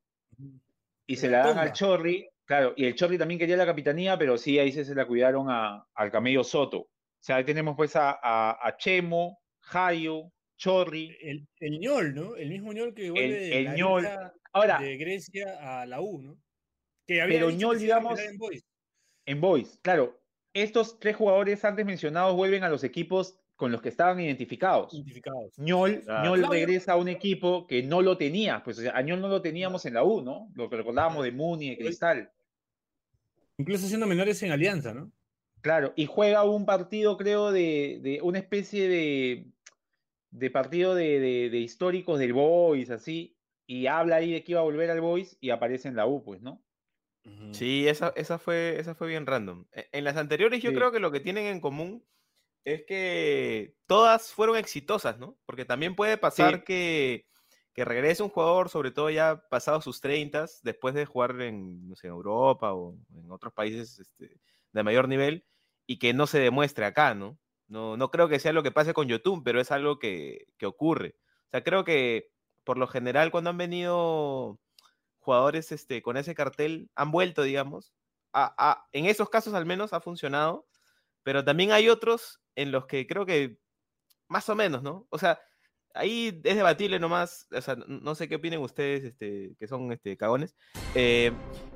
[1.05, 1.73] Y se la dan al.
[1.73, 5.05] Chorri, claro, y el Chorri también quería la capitanía, pero sí, ahí se, se la
[5.05, 6.79] cuidaron a- al Camello Soto.
[6.79, 6.89] O
[7.19, 11.15] sea, ahí tenemos pues a, a, a Chemo, Jayo, Chorri.
[11.21, 12.35] El, el ñol, ¿no?
[12.35, 14.07] El mismo ñol que vuelve de el la ñol.
[14.53, 16.37] Ahora, de Grecia a la U, ¿no?
[17.05, 18.65] Que había Pero ñol, digamos, en Boys.
[19.25, 20.19] en Boys, claro,
[20.63, 24.93] estos tres jugadores antes mencionados vuelven a los equipos con los que estaban identificados.
[24.93, 25.57] identificados.
[25.57, 26.23] Ñol, Claro.
[26.35, 29.27] Ñol regresa a un equipo que no lo tenía, pues o sea, a Ñol no
[29.29, 30.49] lo teníamos en la U, ¿no?
[30.53, 32.31] Lo que recordábamos de Muni, de Cristal.
[33.57, 35.11] Incluso siendo menores en Alianza, ¿no?
[35.61, 39.47] Claro, y juega un partido, creo, de, de una especie de,
[40.29, 44.61] de partido de, de- de históricos del Boys, así, y habla ahí de que iba
[44.61, 46.63] a volver al Boys y aparece en la U, pues, ¿no?
[47.51, 49.65] Sí, esa, esa, fue, esa fue bien random.
[49.71, 50.75] E- En las anteriores yo Sí.
[50.75, 52.05] creo que lo que tienen en común
[52.65, 55.37] es que todas fueron exitosas, ¿no?
[55.45, 56.63] Porque también puede pasar Sí.
[56.65, 57.27] que,
[57.73, 61.95] que regrese un jugador, sobre todo ya pasados sus 30, después de jugar en, no
[61.95, 64.39] sé, en Europa o en otros países este,
[64.73, 65.45] de mayor nivel,
[65.85, 67.39] y que no se demuestre acá, ¿no?
[67.67, 70.65] No, no creo que sea lo que pase con Yotun, pero es algo que, que
[70.65, 71.15] ocurre.
[71.47, 72.31] O sea, creo que
[72.65, 74.59] por lo general cuando han venido
[75.27, 77.93] jugadores este, con ese cartel han vuelto, digamos.
[78.31, 80.69] A, a- en esos casos al menos ha funcionado,
[81.21, 83.59] pero también hay otros en los que creo que
[84.29, 85.05] más o menos, ¿no?
[85.09, 85.41] O sea,
[85.93, 90.15] ahí es debatible nomás, o sea, no sé qué opinen ustedes, este, que son este,
[90.15, 90.55] cagones,
[90.95, 91.33] eh,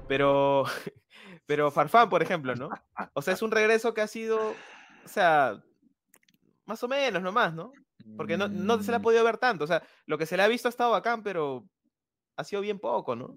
[0.07, 0.63] pero,
[1.45, 2.69] pero Farfán, por ejemplo, ¿no?
[3.15, 4.51] O sea, es un regreso que ha sido,
[5.03, 5.61] o sea,
[6.65, 7.73] más o menos nomás, ¿no?
[8.15, 10.37] Porque no, no se le ha Mm, podido ver tanto, o sea, lo que se
[10.37, 11.67] le ha visto ha estado bacán, pero
[12.41, 13.35] ha sido bien poco, ¿no?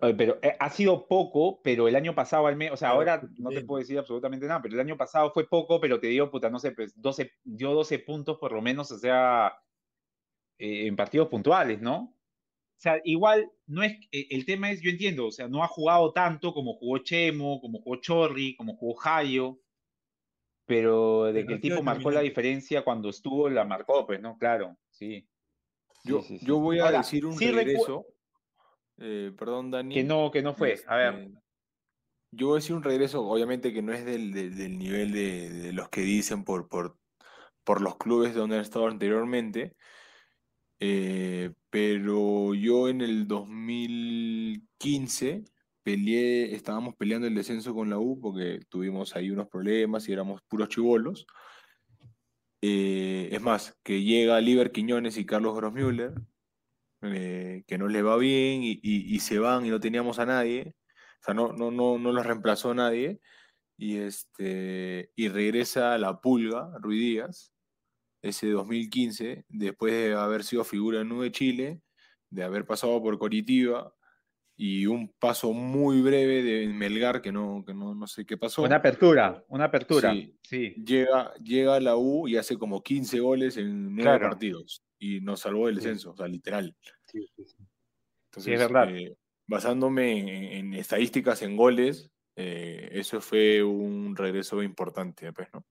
[0.00, 3.50] Pero eh, ha sido poco, pero el año pasado al menos, o sea, ahora no
[3.50, 6.50] te puedo decir absolutamente nada, pero el año pasado fue poco, pero te dio, puta,
[6.50, 9.56] no sé, pues 12, dio 12 puntos por lo menos, o sea,
[10.58, 11.96] eh, en partidos puntuales, ¿no?
[11.96, 15.68] O sea, igual, no es, eh, el tema es, yo entiendo, o sea, no ha
[15.68, 19.60] jugado tanto como jugó Chemo, como jugó Chorri, como jugó Jayo,
[20.66, 24.36] pero de Pero que el tipo marcó la diferencia cuando estuvo, la marcó, pues, ¿no?
[24.36, 25.28] Claro, sí.
[26.04, 26.46] Yo, sí, sí.
[26.46, 28.06] yo voy a Ahora, decir un regreso.
[28.98, 29.94] eh, perdón, Dani.
[29.94, 30.80] Que no, que no fue.
[30.86, 31.14] A ver.
[31.14, 31.38] este,
[32.32, 35.50] Yo voy a decir un regreso, obviamente que no es del, del- del nivel de,
[35.50, 36.96] de los que dicen por, por,
[37.64, 39.76] por los clubes donde han estado anteriormente,
[40.80, 45.44] eh, pero yo en el 2015
[45.84, 50.40] peleé, estábamos peleando el descenso con la U porque tuvimos ahí unos problemas y éramos
[50.48, 51.26] puros chivolos.
[52.62, 56.14] Eh, es más, que llega Liber Quiñones y Carlos Grossmüller,
[57.02, 60.74] eh, que no les va bien y, se van y no teníamos a nadie.
[61.20, 63.20] O sea, no, no, no, no los reemplazó nadie.
[63.76, 67.52] Y, este, y regresa la Pulga, Rui Díaz,
[68.22, 71.82] ese 2015, después de haber sido figura en U de Chile,
[72.30, 73.94] de haber pasado por Coritiba
[74.56, 78.62] y un paso muy breve de Melgar, que no, que no, no sé qué pasó.
[78.62, 80.12] Una apertura, una apertura.
[80.12, 80.36] Sí.
[80.42, 80.74] Sí.
[80.84, 84.28] Llega, llega a la U y hace como 15 goles en nueve Claro.
[84.30, 85.82] partidos y nos salvó del Sí.
[85.84, 86.74] descenso, o sea, literal.
[87.06, 87.56] Sí, sí, sí.
[88.30, 88.94] Entonces, es verdad.
[88.96, 95.66] eh, basándome en, en estadísticas, en goles, eh, eso fue un regreso importante, pues, ¿no?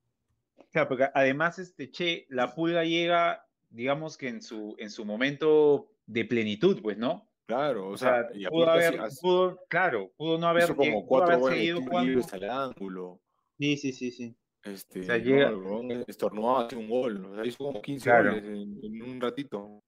[0.70, 5.90] Claro, porque además, este, che, la pulga llega, digamos que en su, en su momento
[6.06, 7.28] de plenitud, pues, ¿no?
[7.52, 10.90] Claro, o, O sea, sea, y pudo haber, así- pudo, claro, pudo no haber, como
[11.00, 13.20] pudo cuatro haber goles de seguido libres al ángulo.
[13.58, 14.36] Sí, sí, sí, sí.
[14.64, 18.30] Este, sea, no, llega- estornudó hace un gol, o sea, hizo como 15 Claro.
[18.30, 19.82] goles en, en un ratito.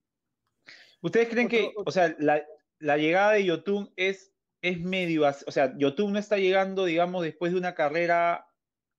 [1.00, 2.42] ¿Ustedes creen que, o sea, la,
[2.79, 7.53] la llegada de Yotun es, es medio, o sea, Yotun no está llegando, digamos, después
[7.53, 8.46] de una carrera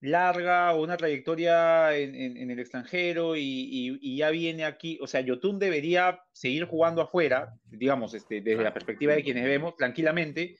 [0.06, 4.98] larga o una trayectoria en, en- en el extranjero y, y- y ya viene aquí,
[5.02, 9.76] o sea, Yotun debería seguir jugando afuera, digamos, este, desde la perspectiva de quienes vemos,
[9.76, 10.56] tranquilamente,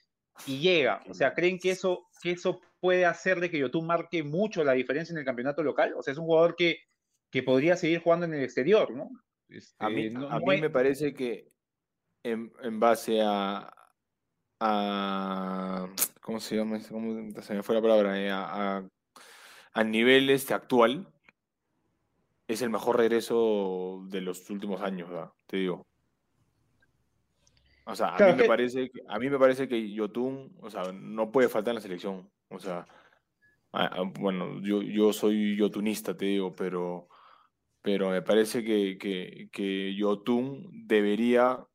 [0.46, 1.02] y llega.
[1.10, 4.74] O sea, ¿creen que eso, que eso puede hacer de que Yotun marque mucho la
[4.74, 5.94] diferencia en el campeonato local?
[5.98, 6.80] O sea, es un jugador que,
[7.32, 9.10] que podría seguir jugando en el exterior, ¿no?
[9.80, 11.48] A mí, Este, no- a no mí es- me parece que
[12.24, 13.72] en, en base a,
[14.60, 15.88] a-
[16.22, 16.80] ¿Cómo se llama?
[16.90, 18.20] ¿Cómo se me fue la palabra?
[18.20, 18.90] Eh, a, a-
[19.76, 21.08] al nivel este actual,
[22.48, 25.32] es el mejor regreso de los últimos años, ¿verdad?
[25.48, 25.86] Te digo.
[27.86, 30.56] O sea, a Claro, mí me que- parece que, a mí me parece que Yotun,
[30.62, 32.32] o sea, no puede faltar en la selección.
[32.50, 32.88] O sea,
[33.74, 37.08] a- a- bueno, yo, yo soy yotunista, te digo, pero,
[37.82, 41.66] pero me parece que, que, que Yotun debería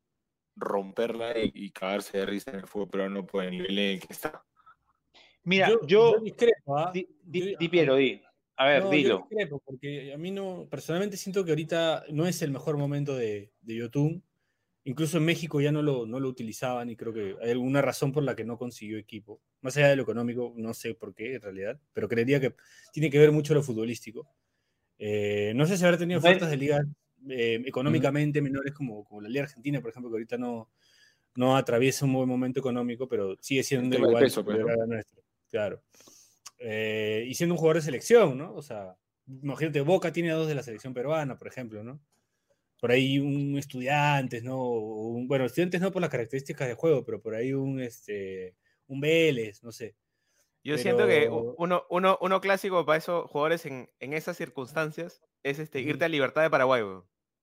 [0.57, 4.01] romperla y, y cagarse de risa en el fútbol peruano por el nivel en el
[4.01, 4.43] que está.
[5.51, 6.21] Mira, yo.
[6.21, 6.93] discrepo, ¿ah?
[6.95, 8.23] Di, di- Yo- di, Piero, di.
[8.57, 9.27] A ver, No, yo dilo.
[9.29, 13.51] discrepo, porque a mí no, personalmente siento que ahorita no es el mejor momento de,
[13.61, 14.23] de Yotun.
[14.85, 18.13] Incluso en México ya no lo, no lo utilizaban y creo que hay alguna razón
[18.13, 19.41] por la que no consiguió equipo.
[19.61, 22.55] Más allá de lo económico, no sé por qué en realidad, pero creería que
[22.93, 24.27] tiene que ver mucho lo futbolístico.
[24.99, 26.87] Eh, no sé si habrá tenido ofertas de ligas
[27.29, 30.71] eh, económicamente menores como, como la Liga Argentina, por ejemplo, que ahorita no,
[31.35, 35.20] no atraviesa un buen momento económico, pero sigue siendo igual peso, pues, la nuestra.
[35.51, 35.83] Claro.
[36.59, 38.55] Eh, y siendo un jugador de selección, ¿no?
[38.55, 42.01] O sea, imagínate, Boca tiene a dos de la selección peruana, por ejemplo, ¿no?
[42.81, 44.63] Por ahí un estudiantes, ¿no?
[44.71, 49.01] Un- bueno, estudiantes no por las características de juego, pero por ahí un, este, un
[49.01, 49.97] Vélez, no sé.
[50.63, 55.59] Yo siento que uno, uno, uno clásico para esos jugadores en, en esas circunstancias es
[55.59, 56.83] este, irte a Libertad de Paraguay.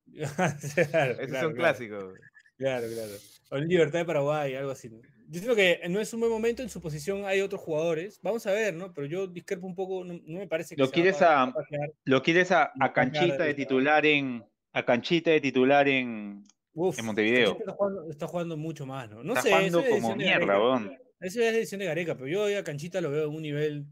[0.14, 1.56] Claro, Ese es claro, un claro.
[1.56, 2.14] clásico.
[2.58, 3.14] Claro, claro.
[3.52, 4.90] O Libertad de Paraguay, algo así.
[4.90, 5.02] ¿no?
[5.30, 8.20] Yo creo que no es un buen momento, en su posición hay otros jugadores.
[8.22, 8.94] Vamos a ver, ¿no?
[8.94, 11.92] Pero yo discrepo un poco, no, no me parece que Lo quieres a- pasear.
[12.06, 14.44] Lo quieres a, a Canchita de titular en.
[14.74, 16.44] A Canchita de titular en.
[16.74, 17.58] Uf, en Montevideo.
[17.60, 19.24] Está jugando, está jugando mucho más, ¿no?
[19.24, 20.98] No Está sé, jugando es como mierda, weón.
[21.20, 23.86] Eso es decisión de Gareca, pero yo a Canchita lo veo en un nivel.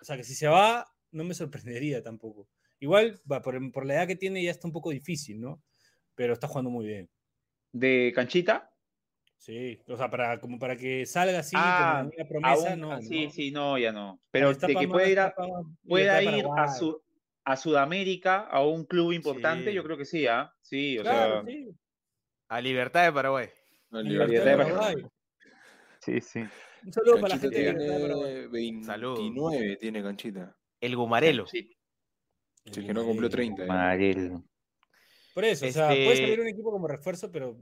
[0.00, 2.48] O sea, que si se va, no me sorprendería tampoco.
[2.80, 5.62] Igual, va, por, por la edad que tiene, ya está un poco difícil, ¿no?
[6.14, 7.10] Pero está jugando muy bien.
[7.72, 8.70] De Canchita.
[9.38, 13.00] Sí, o sea, para, como para que salga así, Ah, como una promesa, Aún- no.
[13.02, 13.30] sí, ¿no?
[13.30, 14.20] sí, no, ya no.
[14.30, 15.34] Pero de que pueda ir a,
[15.86, 17.00] pueda ir a, su,
[17.44, 19.74] a Sudamérica, a un club importante, Sí.
[19.76, 20.52] yo creo que sí, ¿ah?
[20.60, 21.52] Sí, o Claro, sea.
[21.54, 21.70] sí.
[22.48, 23.48] A Libertad de Paraguay.
[23.90, 24.96] La Libertad Libertad de Paraguay.
[26.00, 26.40] Sí, sí.
[26.84, 28.48] Un saludo para la gente de Libertad de Paraguay.
[28.50, 30.56] tiene 29, tiene Canchita.
[30.80, 31.46] El Gumarelo.
[31.46, 31.70] Sí.
[32.72, 33.62] Que no cumplió 30.
[33.64, 33.66] eh.
[33.66, 34.32] Marel.
[35.32, 37.56] Por eso, o sea, puede Este- salir un equipo como refuerzo, pero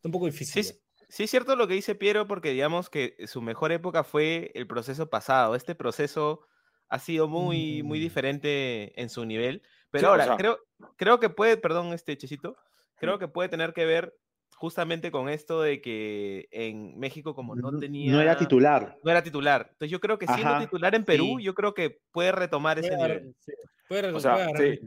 [0.00, 0.64] está un poco Sí, difícil.
[0.64, 0.72] sí,
[1.08, 4.66] sí es cierto lo que dice Piero, porque digamos que su mejor época fue el
[4.66, 5.54] proceso pasado.
[5.54, 6.40] Este proceso
[6.88, 8.02] ha sido muy, muy Mm.
[8.02, 9.62] diferente en su nivel.
[9.90, 10.58] Pero Sí, o ahora, sea- creo,
[10.96, 12.56] creo que puede, perdón, este Chesito,
[12.96, 14.14] creo que puede tener que ver
[14.56, 18.12] justamente con esto de que en México, como no tenía.
[18.12, 18.96] No era titular.
[19.02, 19.68] no era titular.
[19.72, 21.44] Entonces yo creo que siendo Ajá, titular en Perú, sí.
[21.44, 23.36] yo creo que puede retomar Puede ese agarrar- nivel.
[23.40, 23.52] sí,
[23.88, 24.78] puede O sea, puede agarrar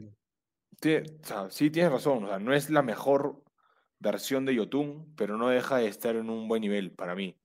[0.82, 1.02] sí.
[1.22, 3.42] o sea, sí tienes razón, o sea, no es la mejor
[4.04, 7.36] versión de Yotun, pero no deja de estar en un buen nivel para mí.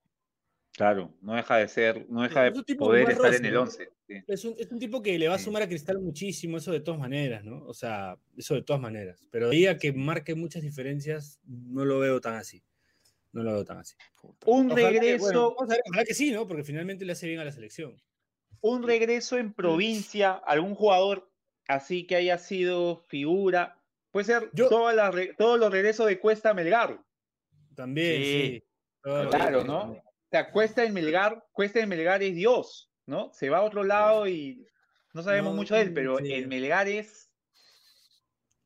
[0.74, 3.62] Claro, no deja de ser, no deja es de poder estar en el ¿no?
[3.64, 3.90] 11.
[4.08, 4.14] sí.
[4.28, 6.80] Es un, es un tipo que le va a sumar a Cristal muchísimo, eso de
[6.80, 7.66] todas maneras, ¿no?
[7.66, 9.28] O sea, eso de todas maneras.
[9.32, 12.64] Pero de ahí a que marque muchas diferencias, no lo veo tan así.
[13.34, 13.96] No lo veo tan así.
[14.46, 16.48] Un Ojalá que- regreso, bueno, vamos a ver, ojalá que sí, ¿no?
[16.48, 17.96] Porque finalmente le hace bien a la selección.
[18.62, 21.30] un regreso en provincia, algún jugador
[21.68, 23.79] así que haya sido figura.
[24.12, 27.00] Puede ser Yo- todas las re- todos los regresos de Cuesta a Melgar.
[27.76, 28.64] También, Sí.
[29.02, 29.92] Claro, ¿no?
[29.92, 33.32] O sea, Cuesta en Melgar, Cuesta en Melgar es Dios, ¿no?
[33.34, 34.66] Se va a otro lado y
[35.14, 36.34] no sabemos No, mucho de él, pero sí.
[36.34, 37.32] en Melgar es.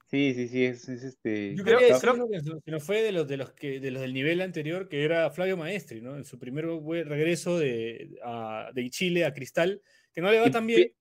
[0.08, 1.56] Sí, sí, sí, es, es este.
[1.56, 4.01] Yo Creo- creo- que se- que no fue de los, de los que de los
[4.01, 6.15] del nivel anterior, que era Flavio Maestri, ¿no?
[6.15, 9.82] En su primer buen regreso de, a- de Chile a Cristal,
[10.13, 10.93] que no le va Y tan bien.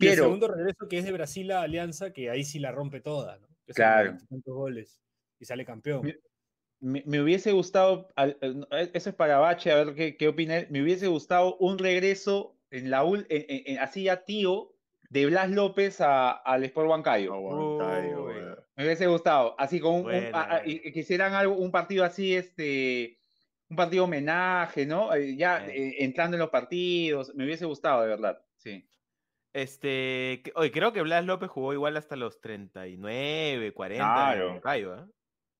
[0.00, 3.00] Y el segundo regreso que es de Brasil a Alianza, que ahí sí la rompe
[3.00, 3.47] toda, ¿no?
[3.74, 4.10] Claro.
[4.10, 5.00] veintitantos goles
[5.38, 6.12] y sale campeón.
[6.80, 10.28] Me, me hubiese gustado, al- al- eh, eso es para Bache, a ver qué, qué
[10.28, 10.68] opina él.
[10.70, 14.74] Me hubiese gustado un regreso en la ul- en- en- en- así ya tío
[15.10, 17.34] de Blas López a- al Sport Huancayo.
[18.76, 23.18] Me hubiese gustado, así con un, un- a- a- hicieran algo, un partido así, este,
[23.68, 25.12] un partido homenaje, ¿no?
[25.14, 28.86] Eh, ya eh, entrando en los partidos, me hubiese gustado, de verdad, sí.
[29.62, 34.48] Este, que- oye, creo que Blas López jugó igual hasta los 39, 40 en Claro.
[34.52, 35.08] Huancayo, ¿ah?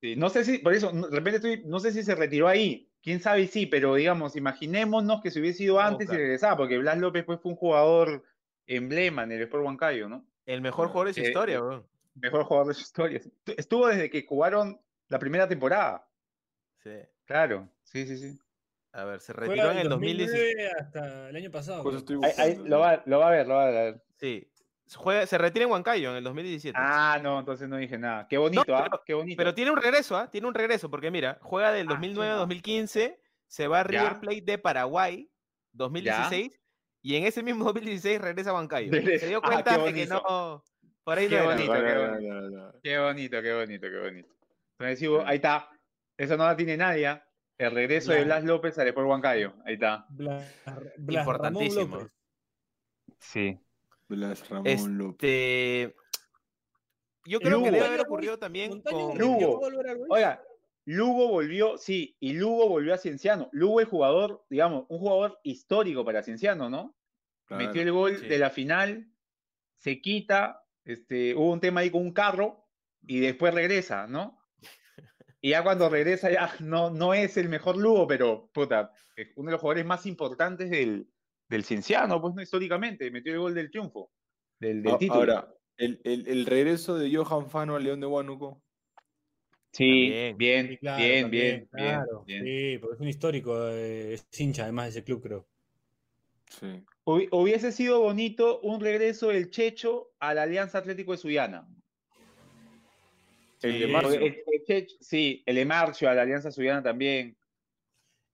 [0.01, 2.89] Sí, no sé si, por eso, de repente estoy, no sé si se retiró ahí,
[3.03, 6.79] quién sabe si sí, pero digamos, imaginémonos que se hubiese ido antes y regresaba, porque
[6.79, 8.23] Blas López pues, fue un jugador
[8.67, 10.25] emblema en el Sport Huancayo, ¿no?
[10.47, 11.87] El mejor jugador de su eh, historia, eh, weón.
[12.15, 13.21] Mejor jugador de su historia.
[13.21, 16.09] Estu- Estuvo desde que jugaron la primera temporada.
[16.83, 16.91] Sí.
[17.25, 18.39] Claro, sí, sí, sí.
[18.99, 20.39] A ver, se retiró en el 2017.
[20.39, 21.83] 2009 hasta el año pasado.
[21.83, 22.21] Pues creo.
[22.21, 24.03] estoy Ahí- ahí buscando, lo, va, lo va a ver, lo va a ver.
[24.17, 24.51] Sí.
[24.95, 26.77] Juega, se retira en Huancayo en el 2017.
[26.81, 28.27] Ah, no, entonces no dije nada.
[28.27, 28.85] Qué bonito, ¿ah?
[28.91, 29.37] pero- Qué bonito.
[29.37, 30.31] Pero tiene un regreso, ¿ah?
[30.31, 32.41] Tiene un regreso, porque mira, juega del Ah, 2009 a sí, ¿no?
[32.41, 34.19] 2015, se va a River.
[34.21, 35.31] Plate de Paraguay,
[35.73, 36.59] 2016,
[37.03, 38.91] y en ese mismo 2016 regresa a Huancayo.
[38.91, 39.21] Regresa.
[39.27, 40.15] Se dio Ah, qué cuenta de que bonito.
[40.29, 40.65] no,
[41.05, 41.55] por ahí Qué no era.
[41.55, 41.75] bonito.
[41.75, 42.35] No, qué no, bonito.
[42.35, 42.73] no, no, no.
[42.83, 44.35] Qué bonito, qué bonito, qué bonito.
[44.79, 45.71] Entonces, sí, ahí está.
[46.17, 47.07] Eso no la tiene nadie.
[47.09, 47.25] ¿ah?
[47.59, 48.45] El regreso de Blas.
[48.45, 49.55] López al Sport Huancayo.
[49.65, 50.07] Ahí está.
[50.11, 50.55] Blas,
[50.97, 51.85] Blas Importantísimo.
[51.85, 52.13] Ramón López.
[53.19, 53.61] Sí.
[54.09, 55.31] Blas Ramón López.
[55.31, 55.97] Este,
[57.27, 59.19] yo creo que debe haber ocurrido también con...
[59.19, 59.61] Lugo.
[60.09, 60.43] Oiga,
[60.85, 63.51] Lugo volvió, sí, y Lugo volvió a Cienciano.
[63.53, 66.97] Lugo es jugador, digamos, un jugador histórico para Cienciano, ¿no?
[67.51, 68.27] Metió el gol Sí.
[68.29, 69.11] de la final,
[69.77, 72.67] se quita, este, hubo un tema ahí con un carro
[73.03, 74.38] y después regresa, ¿no?
[75.41, 79.47] Y ya cuando regresa ya no, no es el mejor Lugo, pero puta, es uno
[79.51, 81.09] de los jugadores más importantes del,
[81.49, 84.11] del Cienciano, pues no históricamente, metió el gol del triunfo,
[84.59, 85.21] del, del A- título.
[85.21, 88.61] Ahora, el, el- el regreso de Johan Fano al León de Huánuco.
[89.71, 90.37] sí, También.
[90.39, 92.25] bien, Sí, claro, bien, también, bien, claro.
[92.27, 92.45] bien.
[92.45, 95.47] Sí, porque es un histórico, eh, es hincha además de ese club, creo.
[96.51, 96.83] Sí.
[97.05, 101.69] Hubi- Hubiese sido bonito un regreso del Checho a la Alianza Atlético de Sullana.
[103.63, 104.13] El de marzo.
[104.15, 104.37] El-
[105.01, 107.37] sí, el Emarcio a la Alianza Sullana también.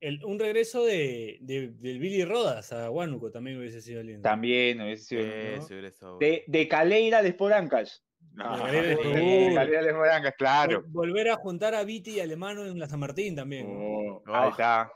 [0.00, 4.22] El- un regreso de, de- del Billy Rodas a Huánuco también hubiese sido lindo.
[4.22, 5.22] También hubiese sido.
[5.22, 5.62] ¿no?
[5.62, 5.74] sí
[6.20, 7.92] De, de Caleira Ancash.
[8.38, 9.52] Ah, Gabriel De.
[9.54, 10.82] Caleira al Sport Ancash, claro.
[10.82, 13.66] Vol- Volver a juntar a Viti y Alemano en la San Martín también.
[13.72, 13.78] ¿no?
[13.78, 14.90] oh, Ahí Oh, está.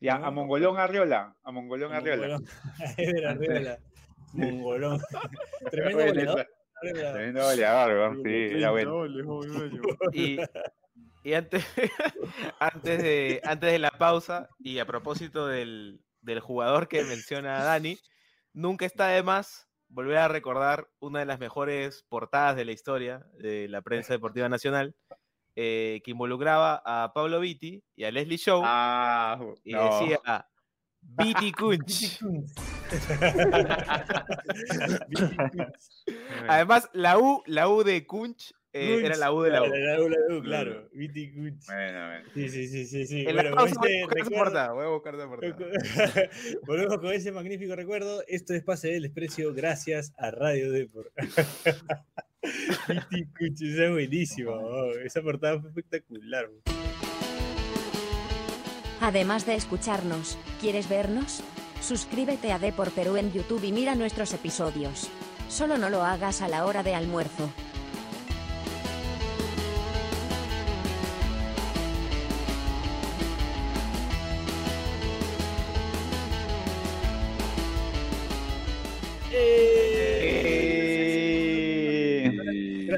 [0.00, 0.26] Ya, ¿No?
[0.26, 1.36] a Mongolón Arriola.
[1.42, 2.38] A Mongolón Arriola.
[2.38, 2.46] Mongolón.
[2.96, 3.78] Ever Arriola.
[4.32, 5.00] Mongolón.
[5.70, 6.48] Tremendo goleador.
[6.82, 7.12] Esa- Arriola.
[7.12, 8.92] Tremendo goleador, weón, sí, 30 era bueno.
[8.92, 9.82] goles, joven, año.
[10.12, 10.38] Y,
[11.22, 11.64] y antes,
[12.60, 17.98] antes, de, antes de la pausa, y a propósito del, del jugador que menciona Dani,
[18.52, 23.26] nunca está de más volver a recordar una de las mejores portadas de la historia
[23.38, 24.94] de la prensa deportiva nacional,
[25.56, 29.84] eh, que involucraba a Pablo Vitti y a Leslie Show, Ah, y no.
[30.00, 30.20] decía
[31.02, 32.18] Vitti Kunch.
[36.48, 39.66] Además, la U, la U de Kunch eh, era la U de la U.
[39.66, 40.88] La U, la U, claro.
[40.92, 41.66] Viti Kunch.
[41.66, 42.28] Bueno, bueno.
[42.34, 43.06] Sí, sí, sí, sí.
[43.06, 43.20] sí.
[43.26, 46.30] En la Bueno, pausa con voy a buscar recuerdo- portada, voy a buscar portada.
[46.66, 48.22] Volvemos con ese magnífico recuerdo.
[48.28, 51.12] Esto es Pase del Desprecio gracias a Radio Depor.
[52.88, 54.52] Viti Kunch, esa es buenísima.
[54.52, 56.48] oh, Esa portada fue espectacular.
[59.00, 61.42] Además de escucharnos, ¿quieres vernos?
[61.80, 65.08] Suscríbete a Depor Perú en YouTube y mira nuestros episodios.
[65.48, 67.50] Solo no lo hagas a la hora de almuerzo.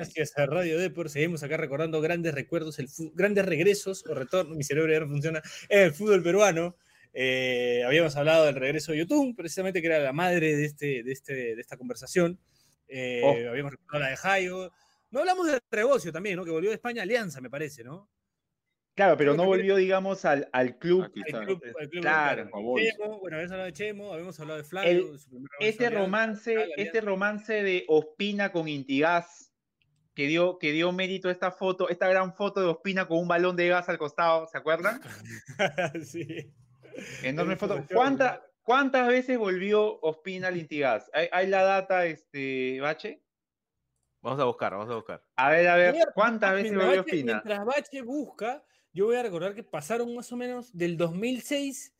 [0.03, 4.65] Gracias a Radio Depor, seguimos acá recordando grandes recuerdos, el grandes regresos o retornos, mi
[4.65, 6.77] cerebro ya no funciona, en el fútbol peruano.
[7.15, 11.13] Eh, habíamos hablado del regreso de YouTube, precisamente que era la madre de, este, de,
[11.13, 12.39] este, de esta conversación.
[12.89, 13.51] Eh, Oh.
[13.51, 14.73] Habíamos recordado la de Jairo.
[15.11, 16.45] No hablamos de Rebocio también, ¿no?
[16.45, 18.09] Que volvió de España Alianza, me parece, ¿no?
[18.95, 21.11] Claro, pero no volvió, digamos, al, al club.
[21.13, 21.63] Club
[22.03, 22.51] Claro.
[22.77, 24.91] Chemo, bueno, habíamos hablado de Chemo, habíamos hablado de Flavio.
[25.13, 29.52] El- su Este romance, este romance de Ospina con Intigas,
[30.15, 33.29] que dio, que dio mérito a esta foto, esta gran foto de Ospina con un
[33.29, 35.01] balón de gas al costado, ¿se acuerdan?
[36.05, 36.53] sí.
[37.23, 37.75] Enorme foto.
[37.77, 41.11] Photoshop, ¿Cuánta- ¿Cuántas veces volvió Ospina al Intigas?
[41.13, 43.21] ¿Hay, hay la data, este, Bache?
[44.21, 45.25] Vamos a buscar, vamos a buscar.
[45.35, 47.33] A ver, a ver, ¿cuántas veces mientras volvió Bache- Ospina?
[47.45, 51.93] Mientras Bache busca, yo voy a recordar que pasaron más o menos del 2006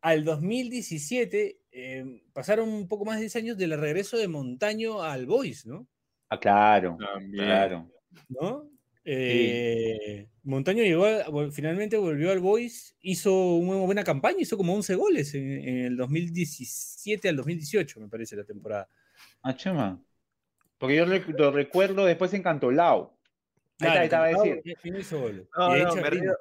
[0.00, 5.26] al 2017, eh, pasaron un poco más de 10 años del regreso de Montaño al
[5.26, 5.86] Boys, ¿no?
[6.30, 7.44] Ah, claro, También.
[7.44, 7.90] claro.
[8.28, 8.68] ¿No?
[9.04, 14.94] Eh, Montaño llegó, a- finalmente volvió al Boys, hizo una buena campaña, hizo como 11
[14.94, 18.88] goles en, en el 2017 al 2018, me parece, la temporada.
[19.42, 20.00] Ah, chama.
[20.78, 23.18] Porque yo rec- lo recuerdo después en Cantolao.
[23.80, 24.62] Ahí está, ahí estaba a decir.
[24.84, 25.48] no hizo goles.
[25.56, 26.36] No, no, río,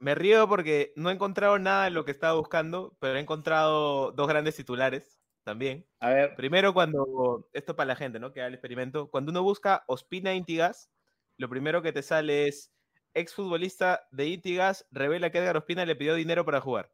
[0.00, 4.12] me río porque no he encontrado nada de lo que estaba buscando, pero he encontrado
[4.12, 5.17] dos grandes titulares
[5.48, 5.86] también.
[6.00, 8.34] A ver, Primero, cuando, esto para la gente, ¿no?
[8.34, 10.90] Que haga el experimento, cuando uno busca Ospina Intigas,
[11.38, 12.70] lo primero que te sale es
[13.14, 16.92] exfutbolista de Intigas revela que Edgar Ospina le pidió dinero para jugar.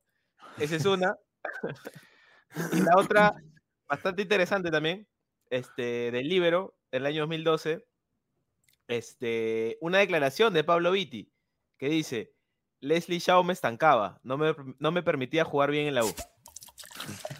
[0.56, 1.16] Esa es una.
[2.72, 3.34] y la otra,
[3.88, 5.08] bastante interesante también,
[5.50, 7.84] este, del Libero, el año 2012,
[8.86, 11.28] este, una declaración de Pablo Vitti
[11.76, 12.32] que dice,
[12.78, 16.14] Leslie Shaw me estancaba, no me, no me permitía jugar bien en la U.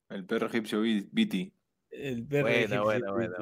[0.09, 1.53] El perro egipcio Vi- Viti.
[1.91, 2.85] El perro Buena, egipcio, sí.
[3.11, 3.37] buena.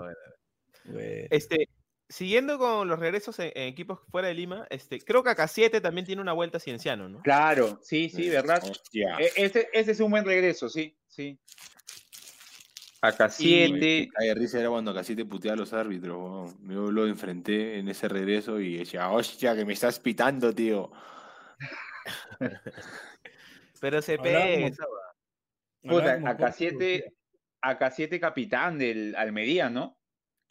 [0.86, 1.28] Bueno.
[1.32, 1.70] Este,
[2.08, 5.82] siguiendo con los regresos en, en equipos fuera de Lima, este, creo que acá 7
[5.82, 7.22] también tiene una vuelta cienciano, ¿no?
[7.22, 8.62] Claro, sí, sí, ¿verdad?
[8.64, 9.18] Hostia.
[9.20, 11.40] E- Ese, ese es un buen regreso, sí, sí.
[13.02, 14.10] Acá Y 7.
[14.20, 16.18] Ay, risa era cuando casi te puteaba a los árbitros.
[16.18, 16.70] weón.
[16.70, 20.92] Yo lo enfrenté en ese regreso y decía, hostia, que me estás pitando, tío.
[23.82, 24.70] Pero se pega.
[25.82, 27.14] Puta, como acá Jorge 7,
[27.62, 29.98] acá 7 capitán del Almería, ¿no?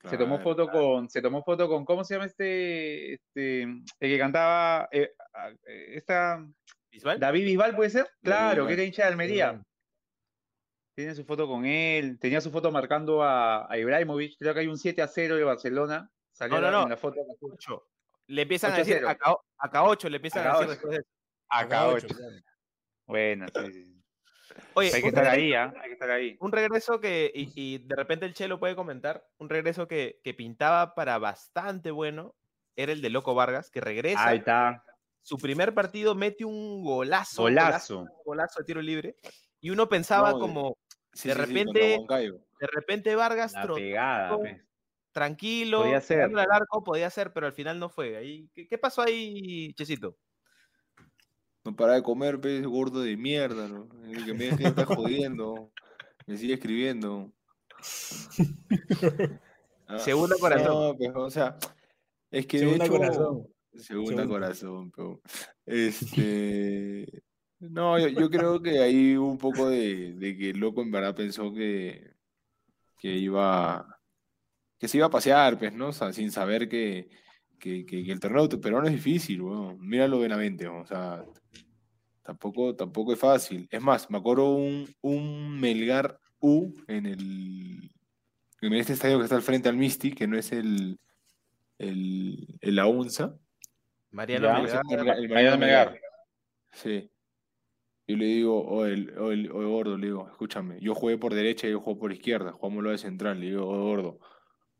[0.09, 0.42] Se tomó Claro.
[0.44, 5.11] foto con, se tomó foto con, ¿cómo se llama este, este, el que cantaba, eh,
[5.34, 6.47] ah, eh, esta,
[6.92, 7.18] ¿Visual?
[7.18, 8.07] David Bisbal puede ser?
[8.22, 8.72] Claro, que Bisbal.
[8.74, 9.62] era hincha de Almería.
[10.97, 14.66] Tiene su foto con él, tenía su foto marcando a, a Ibrahimovic, creo que hay
[14.66, 16.82] un 7 a 0 de Barcelona, salió No, no, la- no.
[16.84, 17.20] en la foto.
[17.42, 17.88] Ocho.
[18.28, 19.09] Le empiezan a 8 a decir 0.
[19.11, 21.05] acá, acá 8, le empiezan a decir de.
[21.51, 22.16] Acá ocho, 8.
[22.16, 22.32] claro.
[23.07, 24.03] Bueno, sí.
[24.72, 25.74] Oye, Hay que estar regreso- ahí, ¿ah?
[25.82, 26.36] Hay que estar ahí.
[26.40, 30.32] Un regreso que, y, y de repente el Chelo puede comentar, un regreso que, que
[30.32, 32.34] pintaba para bastante bueno,
[32.74, 34.82] era el de Loco Vargas, que regresa, Ahí está.
[35.20, 38.07] su primer partido mete un golazo, Golazo.
[38.24, 39.16] golazo de tiro libre,
[39.61, 40.78] y uno pensaba No, de- como,
[41.16, 44.38] Sí, de sí, repente- de repente Vargas La trotó pegada,
[45.12, 46.20] tranquilo, Podía ser.
[46.22, 48.16] al arco, podía ser, pero al final no fue.
[48.18, 50.16] Ahí, ¿qué, qué pasó ahí, Chesito?
[51.64, 53.88] No para de comer, pez gordo de mierda, ¿no?
[54.04, 55.72] El que me está jodiendo.
[56.26, 57.32] Me sigue escribiendo.
[59.88, 60.66] Ah, Segunda corazón.
[60.66, 61.56] No, pues, o sea,
[62.32, 63.48] es que de Segunda hecho, corazón.
[63.72, 64.26] Segunda Segunda.
[64.26, 65.20] corazón, pero,
[65.64, 67.22] este,
[67.70, 70.90] no, yo, yo creo que ahí hubo un poco de, de que el loco en
[70.90, 72.14] verdad pensó que,
[72.98, 73.98] que iba,
[74.78, 75.88] que se iba a pasear, pues, ¿no?
[75.88, 77.08] O sea, sin saber que,
[77.58, 79.78] que, que- que el torneo peruano es difícil, weón.
[79.80, 81.24] Míralo Benavente, weón, o sea,
[82.22, 83.68] tampoco, tampoco es fácil.
[83.70, 87.90] Es más, me acuerdo un, un Melgar U en el,
[88.60, 90.98] en este estadio que está al frente al Misti, que no es el,
[91.78, 93.36] el, el La Unza.
[94.10, 96.00] Mariano Ya, Melgar, El, el Mariano Melgar.
[96.72, 97.10] Sí.
[98.09, 101.18] Yo le digo, o el, o el, o el gordo, le digo, escúchame, yo jugué
[101.18, 104.20] por derecha y yo juego por izquierda, jugámoslo de central, le digo, oh, gordo,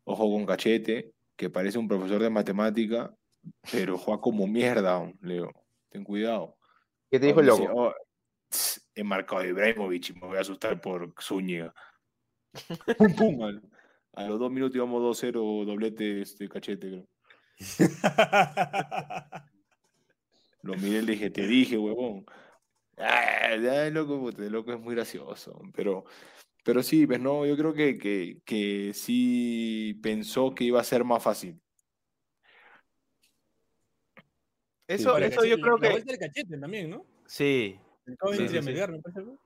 [0.05, 3.13] ojo con cachete, que parece un profesor de matemática,
[3.73, 5.51] pero juega como mierda, aún", le digo,
[5.89, 6.57] ten cuidado.
[7.11, 7.65] ¿Qué te dijo el loco?
[7.75, 7.93] "Oh,
[8.49, 11.75] tss, he marcado a Ibrahimovic y me voy a asustar por Zúñiga.
[12.99, 13.63] pum, pum, al-
[14.15, 17.09] a los dos minutos íbamos 2-0, doblete este cachete, creo.
[20.63, 22.25] Lo miré y le dije, te dije, huevón.
[22.99, 25.61] Ah, ya, loco, puta, el loco es muy gracioso.
[25.75, 26.05] Pero,
[26.65, 31.05] pero sí, pues no, yo creo que, que, que sí pensó que iba a ser
[31.05, 31.61] más fácil.
[34.89, 37.05] Eso, Ahora, eso yo creo La que vuelta del cachete también, ¿no?
[37.27, 37.79] sí.
[38.07, 38.65] El Coventry sí, sí.
[38.65, 39.23] Melgar, me parece.
[39.23, 39.39] ¿no?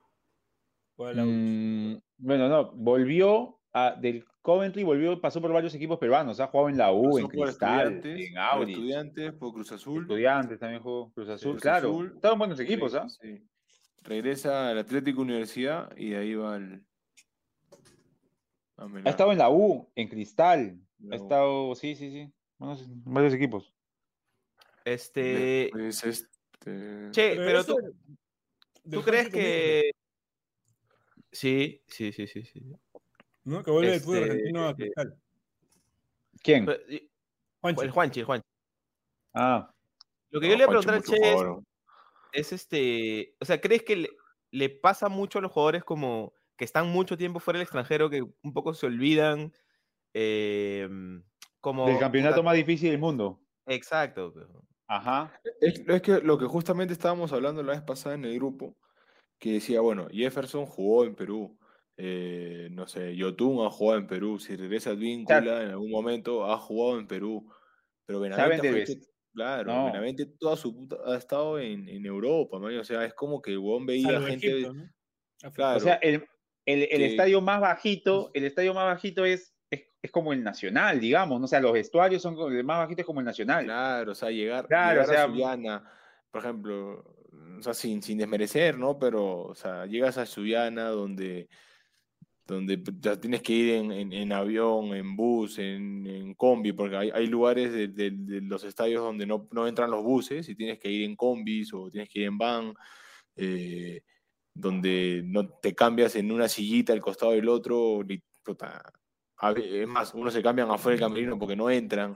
[1.11, 1.25] La.
[1.25, 6.69] Mm, bueno, no, volvió a, del Coventry, volvió, pasó por varios equipos peruanos, ha jugado
[6.69, 10.01] en la U, en Pasó Cristal, estudiantes, en por Audi, estudiantes, por Cruz Azul.
[10.01, 13.07] Estudiantes también jugó, Cruz Azul, Cruz claro, Azul, estaban buenos equipos, ¿ah?
[13.07, 13.41] Sí.
[14.03, 16.83] Regresa al Atlético Universidad y de ahí va al.
[19.05, 21.23] Ha estado en la U, en Cristal, La ha U.
[21.23, 23.71] estado, sí, sí, sí, buenos- varios equipos.
[24.83, 27.75] Este, Después, este, che, pero tú,
[28.89, 29.91] ¿tú crees que
[31.31, 32.75] sí, sí, sí, sí, sí.
[33.43, 33.63] ¿No?
[33.63, 35.21] Que vuelve fútbol este, argentino a eh, Cristal.
[36.43, 36.65] ¿Quién?
[37.61, 37.85] Juanchi.
[37.85, 38.47] El Juanchi, el Juanchi.
[39.33, 39.73] Ah,
[40.29, 41.41] Lo que no, yo le iba a preguntar al Che es,
[42.33, 44.09] es este, o sea, ¿crees que le,
[44.51, 48.21] le pasa mucho a los jugadores como que están mucho tiempo fuera del extranjero, que
[48.21, 49.53] un poco se olvidan?
[50.13, 50.89] eh,
[51.59, 53.41] como del campeonato más difícil del mundo.
[53.65, 54.33] Exacto.
[54.87, 55.31] Ajá.
[55.61, 58.77] Es, es que lo que justamente estábamos hablando la vez pasada en el grupo,
[59.39, 61.57] que decía, bueno, Jefferson jugó en Perú,
[61.97, 66.57] eh, no sé, Yotun ha jugado en Perú, si regresa Advíncula en algún momento ha
[66.57, 67.51] jugado en Perú,
[68.05, 69.85] pero Benavente, vest- que- claro, No.
[69.85, 73.51] Benavente toda su puta ha estado en, en Europa, man, o sea, es como que
[73.51, 75.51] el huevón veía Salvo gente, Egipto, ¿no?
[75.53, 76.23] Claro, O sea, el,
[76.65, 80.43] el- el que- estadio más bajito, el estadio más bajito es, es, es como el
[80.43, 81.45] nacional, digamos, ¿no?
[81.45, 83.65] O sea, los vestuarios son el más bajito es como el nacional.
[83.65, 85.91] Claro, o sea, llegar, Claro, llegar o sea, a Sullana,
[86.31, 87.15] por ejemplo,
[87.59, 88.97] o sea, sin, sin desmerecer, ¿no?
[88.99, 91.47] Pero, o sea, llegas a Sullana donde,
[92.55, 97.27] donde ya tienes que ir en, en- avión, en bus, en, combi, porque hay, hay
[97.27, 101.15] lugares de, los estadios donde no, no entran los buses y tienes que ir en
[101.15, 102.73] combis o tienes que ir en van,
[103.35, 104.01] eh,
[104.53, 108.01] donde no te cambias en una sillita al costado del otro,
[109.55, 112.15] es más, unos se cambian afuera del camerino porque no entran.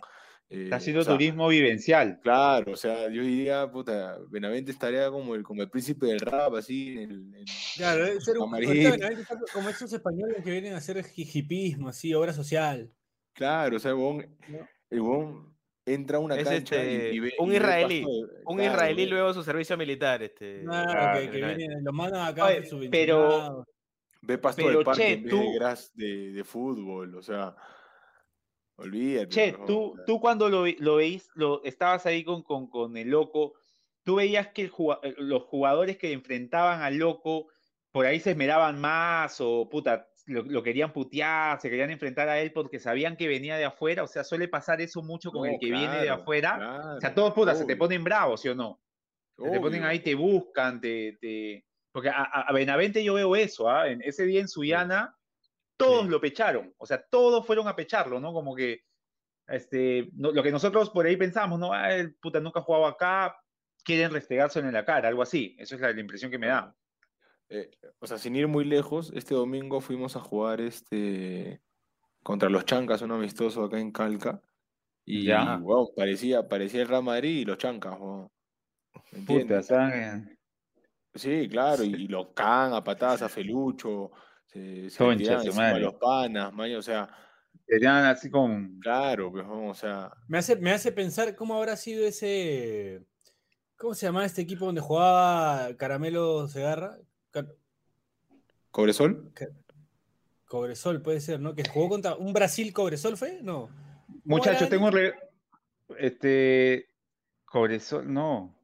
[0.49, 2.19] Eh, Está o haciendo sea, turismo vivencial.
[2.21, 6.53] Claro, o sea, yo diría, puta, Benavente estaría como el, como el príncipe del rap,
[6.55, 10.73] así, en el, en- Claro, debe ser un Benavente está como esos españoles que vienen
[10.73, 12.91] a hacer hipismo, así, obra social.
[13.33, 14.19] Claro, o sea, el ¿no?
[14.91, 18.05] el huevón entra a una Es cancha y- este, y, ve- un y israelí, de-
[18.45, 20.23] Un claro, israelí luego su servicio militar.
[20.23, 22.91] Este, Claro, Claro, que, que vienen, los mandan acá Oye, subvencionados.
[22.91, 23.65] pero-
[24.21, 27.55] Ve pasto del parque che, en vez tú- de gras de, de fútbol, o sea,
[28.77, 29.27] olvídate.
[29.29, 33.53] Che, tú, tú cuando lo, lo veís, lo, estabas ahí con, con, con el loco,
[34.03, 34.71] tú veías que el
[35.03, 37.47] eh, los jugadores que enfrentaban al loco
[37.91, 42.39] por ahí se esmeraban más o puta, lo, lo querían putear, se querían enfrentar a
[42.39, 44.03] él porque sabían que venía de afuera.
[44.03, 46.67] O sea, suele pasar eso mucho con No, el que viene de claro, afuera.
[46.67, 48.81] claro, O sea, todos puta, se te obvio, ponen bravos, ¿sí o no?
[49.37, 49.85] Se te ponen obvio.
[49.85, 51.65] ahí, te buscan, te, te...
[51.91, 53.89] Porque a, a- Benavente yo veo eso, ¿ah?
[53.89, 55.14] En ese día en Suyana,
[55.77, 56.09] todos Sí.
[56.09, 58.33] lo pecharon, o sea, todos fueron a pecharlo, ¿no?
[58.33, 58.81] Como que,
[59.47, 61.73] este, no- lo que nosotros por ahí pensamos, ¿no?
[61.73, 63.35] Ah, el puta nunca ha jugado acá,
[63.83, 65.55] quieren restregárselo en la cara, algo así.
[65.59, 66.75] Eso es la, la impresión que me da.
[67.49, 67.69] Eh,
[67.99, 71.61] o sea, sin ir muy lejos, este domingo fuimos a jugar este
[72.23, 74.41] contra los Chancas, un amistoso acá en Calca.
[75.05, 75.57] Y Ya.
[75.57, 78.31] wow, parecía, parecía el Real Madrid y los Chancas, wow.
[79.11, 79.67] ¿Me Puta, entiendes?
[81.13, 84.11] Sí, claro, y, y lo can a patadas a Felucho,
[84.55, 85.81] se, se Concha su madre.
[85.81, 87.09] los panas, maño, o sea,
[87.67, 88.79] Tenían así con...
[88.79, 93.03] claro, pues, o sea, Me hace, me hace pensar cómo habrá sido ese.
[93.77, 96.97] ¿Cómo se llamaba este equipo donde jugaba Caramelo Segarra?
[97.31, 97.47] Ca-
[98.71, 99.31] ¿Cobresol?
[100.45, 101.55] Cobresol, puede ser, ¿no?
[101.55, 103.39] Que jugó contra un Brasil Cobresol, ¿fue?
[103.41, 103.69] No.
[104.23, 104.91] Muchachos, tengo un...
[104.93, 105.15] re-
[105.97, 106.89] Este...
[107.45, 108.55] Cobresol, no.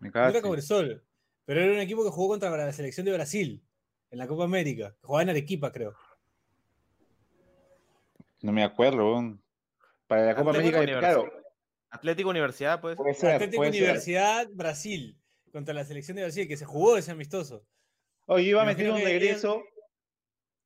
[0.00, 1.02] Me No era Cobresol,
[1.44, 3.64] pero era un equipo que jugó contra la selección de Brasil
[4.10, 4.94] en la Copa América.
[5.02, 5.94] Jugaba en Arequipa, creo.
[8.42, 9.38] No me acuerdo.
[10.06, 11.32] Para la Copa Atlético América, claro.
[11.90, 12.96] Atlético Universidad, pues.
[12.96, 13.82] Puede ser, Atlético puede ser.
[13.82, 15.18] Universidad Brasil
[15.52, 17.64] contra la selección de Brasil, que se jugó ese amistoso.
[18.26, 19.62] Oye, iba a Me meter un regreso.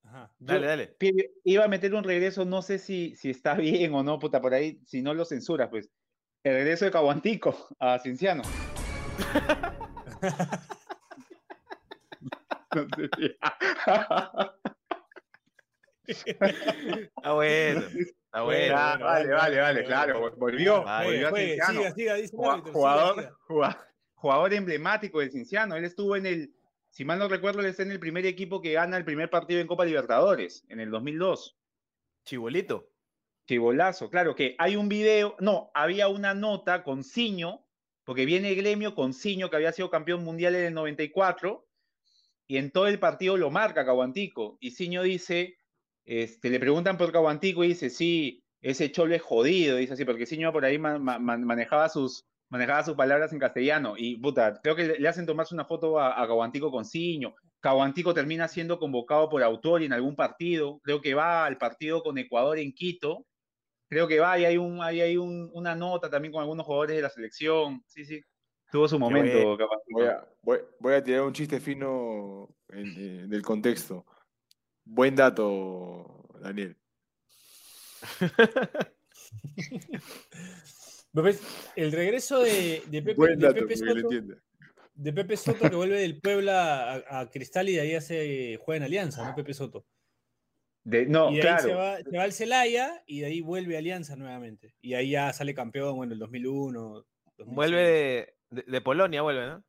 [0.04, 0.34] Ajá.
[0.38, 0.96] Dale, dale.
[1.44, 4.54] Iba a meter un regreso, no sé si, si está bien o no, puta, por
[4.54, 5.88] ahí, si no lo censuras, pues.
[6.44, 8.42] El regreso de Caguantico a Cienciano.
[12.74, 13.36] No sé si-
[16.06, 17.80] Está bueno.
[17.80, 18.74] Está bueno.
[18.76, 21.06] Ah, bueno, vale, bueno, vale, vale, bueno, claro, volvió, Vale.
[21.06, 21.80] volvió a Juegue, Cienciano.
[21.80, 23.86] siga, siga, dice árbitro, jugador, siga.
[24.14, 25.76] jugador emblemático del Cienciano.
[25.76, 26.54] Él estuvo en el,
[26.90, 29.60] si mal no recuerdo, él está en el primer equipo que gana el primer partido
[29.60, 31.56] en Copa Libertadores, en el 2002.
[32.24, 32.88] Chibolito.
[33.46, 37.66] Chibolazo, claro que hay un video, no, había una nota con Ciño,
[38.04, 41.66] porque viene el gremio con Ciño, que había sido campeón mundial en el 94,
[42.52, 45.56] y en todo el partido lo marca Caguantico, y Ciño dice,
[46.04, 50.26] este, le preguntan por Caguantico y dice, sí, ese cholo es jodido, dice así, porque
[50.26, 54.60] Ciño por ahí ma- ma- ma- manejaba, sus, manejaba sus palabras en castellano, y puta,
[54.62, 58.78] creo que le, hacen tomarse una foto a, a Caguantico con Ciño, Caguantico termina siendo
[58.78, 63.26] convocado por Autori en algún partido, creo que va al partido con Ecuador en Quito,
[63.88, 67.02] creo que va y hay, un, hay un- una nota también con algunos jugadores de
[67.02, 68.20] la selección, sí, sí,
[68.72, 69.56] tuvo su momento.
[69.56, 69.98] Caguantico.
[70.00, 74.04] Voy a, voy, voy a tirar un chiste fino en- del contexto.
[74.84, 76.76] Buen dato, Daniel.
[81.14, 81.38] Pepe-
[81.76, 84.08] El regreso de, de Pepe, Buen de Pepe Soto,
[84.94, 88.78] de Pepe Soto que vuelve del Puebla a, a Cristal y de ahí hace, juega
[88.78, 89.34] en Alianza, ¿no?
[89.34, 89.84] Pepe Soto.
[90.84, 93.40] De- no, y de ahí claro, se va, se va al Celaya y de ahí
[93.40, 94.74] vuelve a Alianza nuevamente.
[94.80, 97.04] Y ahí ya sale campeón, bueno, el 2001.
[97.38, 97.54] 2006.
[97.54, 99.64] Vuelve de, Polonia, vuelve, ¿no?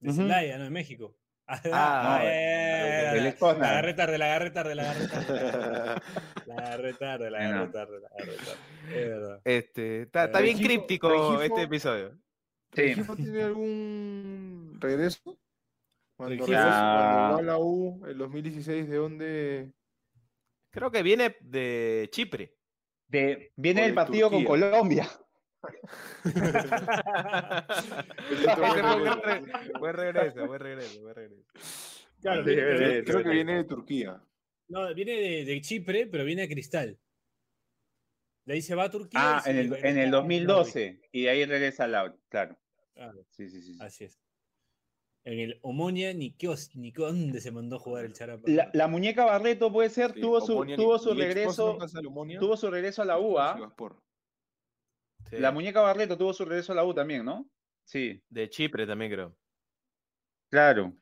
[0.00, 0.22] De Ujú.
[0.22, 1.14] Celaya, no, de México.
[1.50, 3.62] Ah, Ah, eh, él la, es Cosna.
[3.64, 6.00] la agarré tarde, la agarré tarde, la agarré tarde.
[6.46, 8.58] La agarré tarde, la agarré tarde, la agarré tarde.
[8.88, 9.40] Es verdad.
[9.44, 12.10] Este, está, está Eh, bien Regifo- críptico Regifo- este episodio.
[12.74, 12.82] Sí.
[12.82, 15.38] ¿Regifo tiene algún regreso?
[16.16, 17.30] Cuando, Regifo- regresa- Ah.
[17.32, 19.72] cuando va a la U, el 2016, ¿de dónde?
[20.70, 22.54] Creo que viene de Chipre.
[23.08, 24.44] de- viene O el de partido con.
[24.44, 25.06] Colombia.
[28.56, 29.42] Buen re-
[29.78, 31.42] buen regreso, buen regreso, buen regreso.
[32.20, 34.22] Claro, Sí, viene- Creo que viene de Turquía.
[34.68, 36.98] No, viene de, de Chipre, pero viene a Cristal.
[38.44, 39.20] De ahí se va a Turquía.
[39.38, 40.46] Ah, en el, en el a Madrid.
[40.46, 41.00] 2012.
[41.12, 42.58] Y de ahí regresa al Laura, claro.
[42.94, 43.74] Claro, Sí, sí, sí.
[43.74, 43.78] sí.
[43.80, 44.18] así es.
[45.24, 48.42] En el Omonia Nikios, ni dónde se mandó a jugar el Charapa.
[48.46, 51.78] La, la muñeca Barreto puede ser, Sí, tuvo su, Omonia tuvo Ni- su regreso,
[52.40, 53.32] tuvo su regreso a la U.
[53.54, 54.00] Sivaspor.
[55.24, 57.48] Sí, La muñeca Barreto tuvo su regreso a la U también, ¿no?
[57.84, 59.36] Sí, De Chipre también, creo.
[60.50, 60.94] claro.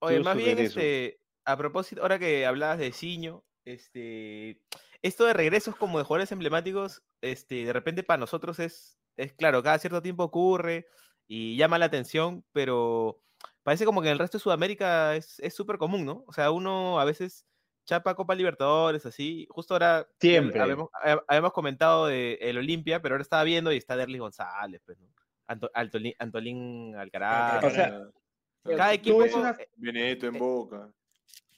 [0.00, 0.80] Oye, Tuvo más bien, regreso.
[0.80, 4.60] este, a propósito, ahora que hablabas de Ciño, este,
[5.02, 9.62] esto de regresos como de jugadores emblemáticos, este, de repente para nosotros es, es claro,
[9.62, 10.86] cada cierto tiempo ocurre
[11.28, 13.22] y llama la atención, pero
[13.62, 16.24] parece como que en el resto de Sudamérica es es súper común, ¿no?
[16.26, 17.46] O sea, uno a veces
[17.84, 20.60] chapa Copa Libertadores, así, justo ahora eh, Siempre.
[20.60, 24.80] habíamos, hab- habíamos comentado de el Olimpia, pero ahora estaba viendo y está Derlis González,
[24.84, 25.08] pues, ¿no?
[25.46, 27.64] Anto- Altolín, Antolín Alcaraz.
[27.64, 28.00] O sea,
[28.76, 30.88] cada equipo ves una- eh, Benedetto en eh, Boca.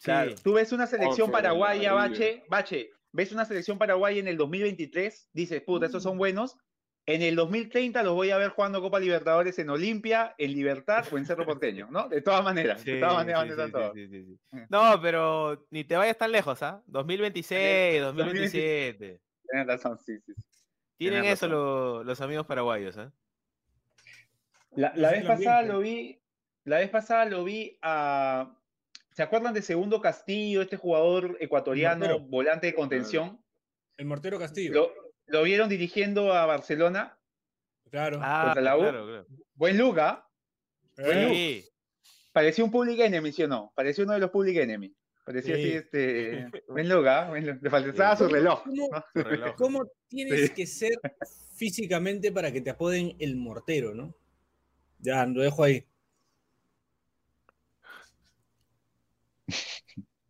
[0.02, 1.92] Claro, tú ves una selección paraguaya.
[1.92, 6.56] Bache, Bache, ves una selección paraguaya en el 2023, dices, puta, estos son buenos,
[7.06, 11.18] En el 2030 los voy a ver jugando Copa Libertadores en Olimpia, en Libertad o
[11.18, 12.08] en Cerro Porteño, ¿no?
[12.08, 14.38] De todas maneras, de todas maneras sí, van a estar sí, todos.
[14.52, 14.64] Mm.
[14.70, 16.82] No, pero ni te vayas tan lejos, ¿ah?
[16.86, 18.94] 2026, 2027.
[19.04, 19.20] 2027.
[19.50, 20.32] Tienes razón, sí, sí.
[20.96, 21.58] Tienen Tienes eso razón.
[21.62, 23.12] lo- los amigos paraguayos, ¿ah?
[24.72, 26.20] La, Y la sí vez pasada lo vi,
[26.64, 28.56] la vez pasada lo vi a.
[29.12, 33.40] ¿Se acuerdan de Segundo Castillo, este jugador ecuatoriano, volante de contención?
[33.96, 34.72] El mortero Castillo.
[34.72, 37.18] Lo, lo vieron dirigiendo a Barcelona.
[37.90, 38.18] Claro.
[38.22, 38.80] Ah, la U.
[38.80, 39.26] claro, claro.
[39.54, 40.26] Buen Luca.
[40.96, 41.28] Eh,
[41.64, 41.70] Sí,
[42.32, 43.72] Parecía un public enemy, ¿sí o no?
[43.76, 44.92] Parecía uno de los public enemy.
[45.24, 45.62] Parecía Sí.
[45.62, 46.50] así, este.
[46.68, 47.28] Buen Luca.
[47.28, 47.58] buen Luca.
[47.62, 48.62] Le faltaba su reloj.
[48.64, 49.04] ¿Cómo, ¿no?
[49.14, 49.54] su reloj.
[49.56, 50.54] cómo tienes Sí.
[50.54, 50.92] que ser
[51.56, 54.14] físicamente para que te apoden el mortero, no?
[54.98, 55.86] Ya, lo dejo ahí.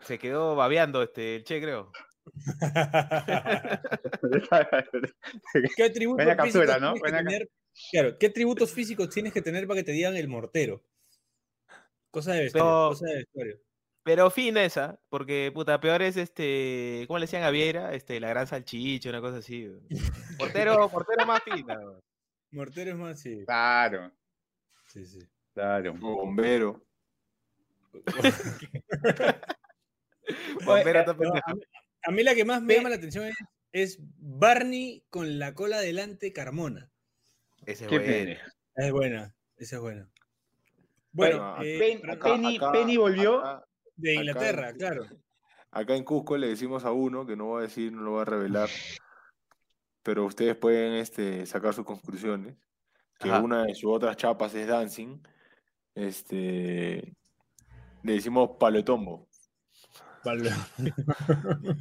[0.00, 1.90] Se quedó babeando este, el Che, creo.
[5.76, 6.94] ¿Qué atributos Buena físicos captura, ¿no?
[6.94, 7.50] tienes que Buena tener?
[7.90, 10.82] Claro, ¿qué atributos físicos tienes que tener para que te digan el mortero?
[12.10, 12.88] Cosa de vestuario, No.
[12.90, 13.58] cosa de vestuario.
[14.04, 17.94] Pero fina esa, porque puta, peor es este, ¿cómo le decían a Viera?
[17.94, 19.66] Este, la gran salchicha, una cosa así.
[19.66, 19.86] weón.
[20.38, 21.78] Portero, portero más fina.
[22.50, 23.42] Mortero es más, sí.
[23.46, 24.12] Claro,
[24.86, 25.20] sí, sí.
[25.54, 25.94] claro.
[25.94, 26.84] Bombero.
[30.64, 31.58] Bombero está No, pendejo.
[32.06, 33.34] A, mí, la que más me llama la atención es,
[33.72, 36.90] es Barney con la cola delante Carmona.
[37.66, 38.12] Ese es Qué bueno.
[38.12, 38.52] pena.
[38.76, 40.10] Es buena, esa es buena.
[41.12, 43.38] Bueno, Bueno, eh, Pen- pero- Acá- Penny- acá- Penny volvió.
[43.40, 43.64] acá-
[43.96, 45.06] de acá Inglaterra, en- claro.
[45.70, 48.22] Acá en Cusco le decimos a uno, que no voy a decir, no lo voy
[48.22, 48.68] a revelar,
[50.04, 52.56] pero ustedes pueden este, sacar sus conclusiones,
[53.18, 53.40] que Ajá.
[53.40, 55.18] una de sus otras chapas es dancing,
[55.96, 57.16] este,
[58.04, 59.28] le decimos palotombo.
[60.24, 60.50] Vale.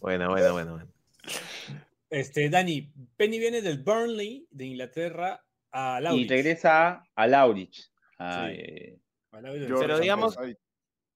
[0.00, 0.88] Buena, buena, buena, buena.
[2.08, 6.30] Este, Dani, Penny viene del Burnley de Inglaterra a Y Laurich.
[6.30, 7.74] regresa a Laurich.
[7.74, 7.90] Sí.
[8.18, 8.98] Ay, eh,
[9.32, 9.68] A Laurich.
[9.68, 10.36] Yo- Pero San digamos-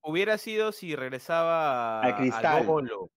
[0.07, 2.65] Hubiera sido si regresaba Al Cristal.
[2.67, 3.11] bolo.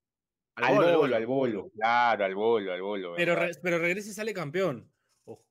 [0.56, 1.70] al bolo, al bolo.
[1.76, 3.14] Claro, al bolo, al bolo.
[3.16, 4.90] pero, pero regresa y sale campeón.
[5.26, 5.46] Ojo.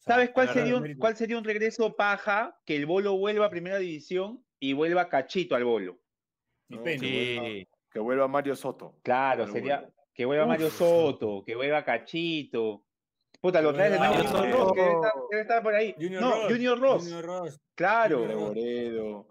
[0.00, 2.60] ¿Sabes cuál sería, un, cuál sería un regreso paja?
[2.66, 6.00] Que el bolo vuelva a primera división y vuelva cachito al bolo.
[6.68, 8.94] No, que vuelva- Que vuelva Mario Soto.
[9.02, 10.48] Claro, sería que vuelva Uf.
[10.48, 12.82] Mario Soto, que vuelva cachito.
[13.40, 15.94] Puta, lo traes de Junior Ross, que debe estar, debe estar por ahí.
[15.98, 17.02] Junior no, Ross, Junior Ross.
[17.04, 17.60] Junior Ross.
[17.74, 18.18] Claro.
[18.20, 18.54] Junior Ross.
[18.54, 19.26] Reboredo.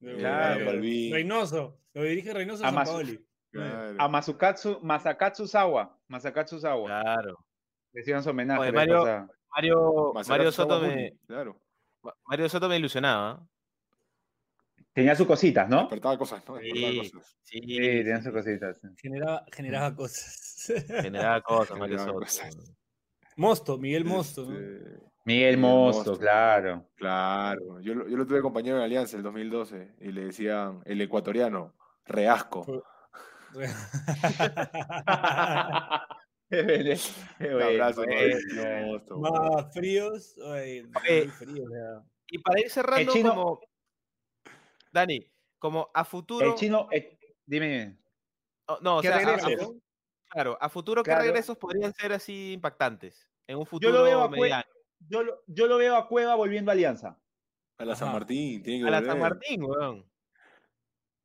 [0.00, 0.58] De- Claro.
[0.58, 1.12] de- Balvin.
[1.12, 1.78] Reynoso.
[1.94, 3.20] Lo dirige Reynoso A Paoli.
[3.50, 3.96] claro.
[3.98, 5.98] A Masukatsu, Masakatsu Sawa.
[6.08, 6.86] Masakatsu Sawa.
[6.86, 7.38] Claro.
[7.92, 8.60] Le hicieron su homenaje.
[8.60, 9.28] Oye, Mario-.
[9.54, 11.60] Mario, Mario Soto me, Claro.
[12.26, 13.46] Mario Soto me ilusionaba.
[14.94, 15.80] Tenía sus cositas, ¿no?
[15.80, 16.54] Despertaba cosas, ¿no?
[16.56, 17.10] Despertaba Sí.
[17.10, 17.36] cosas.
[17.42, 18.78] Sí, Sí, tenía sus cositas.
[18.80, 18.88] sí.
[19.00, 20.72] Generaba, generaba cosas.
[20.86, 22.56] Generaba cosas, Mario Generaba cosas.
[23.36, 24.44] Mosto, Miguel Mosto.
[24.50, 24.58] ¿no?
[24.58, 26.18] Este, Miguel Mosto, Mosto.
[26.18, 26.90] claro.
[26.96, 31.00] Claro, yo, lo- yo lo tuve compañero en Alianza el 2012 y le decían el
[31.00, 31.74] ecuatoriano,
[32.04, 32.66] reasco.
[36.52, 38.02] Un abrazo,
[38.86, 39.18] Mosto.
[39.18, 40.34] Más fríos.
[40.44, 40.84] oye,
[41.38, 42.02] fríos, ya.
[42.28, 43.60] Y para ir cerrando, chino- como.
[44.92, 45.26] Dani,
[45.58, 46.46] como a futuro.
[46.46, 47.98] El chino, eh, dime.
[48.66, 49.48] oh, no, o sea, a- a,
[50.28, 51.24] claro, a futuro, ¿qué Claro.
[51.24, 53.28] regresos podrían ser así impactantes?
[53.46, 54.64] En un futuro Yo lo veo a mediano.
[55.08, 57.18] Yo lo, yo lo veo a Cueva volviendo a Alianza.
[57.78, 58.12] A la San.
[58.12, 59.10] Martín, tiene que A la volver.
[59.12, 60.12] San Martín, weón.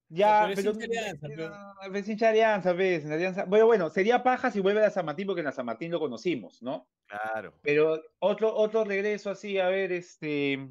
[0.10, 1.52] Ya, pero es Alianza, pero-
[1.82, 3.44] pero- es hincha Alianza, ves, en Alianza.
[3.46, 5.92] Bueno, bueno, sería paja si vuelve a la San Martín, porque en la San Martín
[5.92, 6.88] lo conocimos, ¿no?
[7.08, 7.54] Claro.
[7.62, 10.70] Pero otro, otro regreso así, a ver, este.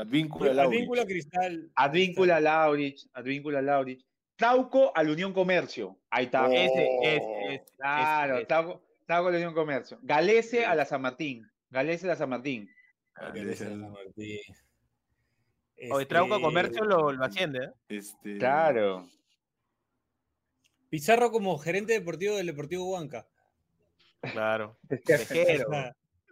[0.00, 0.80] Advíncula Laurich.
[0.80, 1.70] vínculo cristal.
[1.74, 4.04] Advíncula a Laurich, Advíncula a Laurich.
[4.36, 5.98] Trauco al Unión Comercio.
[6.10, 6.48] Ahí está.
[6.48, 6.52] Oh.
[6.52, 7.64] Ese, ese, ese.
[7.76, 8.46] Claro, ese.
[8.46, 9.98] Trauco, Trauco a la Unión Comercio.
[10.02, 11.48] Galese a la San Martín.
[11.70, 12.68] Galese a la San Martín.
[13.14, 14.40] Ah, Porque ese- es San Martín.
[15.92, 17.70] Oye, Trauco Este, Comercio lo, lo asciende, ¿eh?
[17.88, 19.08] Este, Claro.
[20.88, 23.26] Pizarro como gerente deportivo del Deportivo Huanca.
[24.32, 24.78] Claro.
[24.88, 25.66] Pesquero.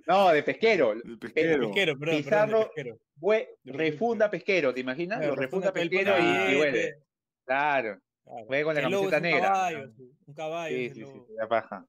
[0.06, 0.92] No, de pesquero.
[0.92, 1.66] El pesquero.
[1.68, 2.98] Pesquero, perdón, Pizarro- perdón, de pesquero.
[3.20, 5.18] Fue- De refunda pesquero, ¿te imaginas?
[5.18, 6.98] Claro, Lo refunda pesquero y, y billete, vuelve.
[7.44, 8.00] Claro.
[8.24, 8.44] claro.
[8.46, 9.48] Juega con la camiseta un negra.
[9.48, 9.92] Caballo,
[10.26, 10.76] un caballo.
[10.76, 11.86] Sí, es el sí, sí, la paja.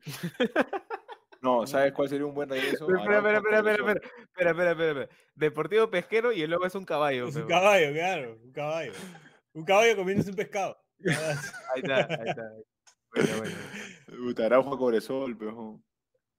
[1.40, 2.84] No, ¿sabes cuál sería un buen regreso?
[2.92, 5.08] Espera, espera, espera, espera, espera, espera, espera, espera, espera.
[5.36, 7.28] Deportivo Pesquero y el logo es un caballo.
[7.28, 8.92] Es un pero- caballo, claro, un caballo.
[9.52, 10.76] Un caballo comiéndose un pescado.
[11.06, 12.52] Ahí está, ahí está.
[13.14, 14.44] Bueno, bueno.
[14.46, 15.80] Araujo Cobresol, pero.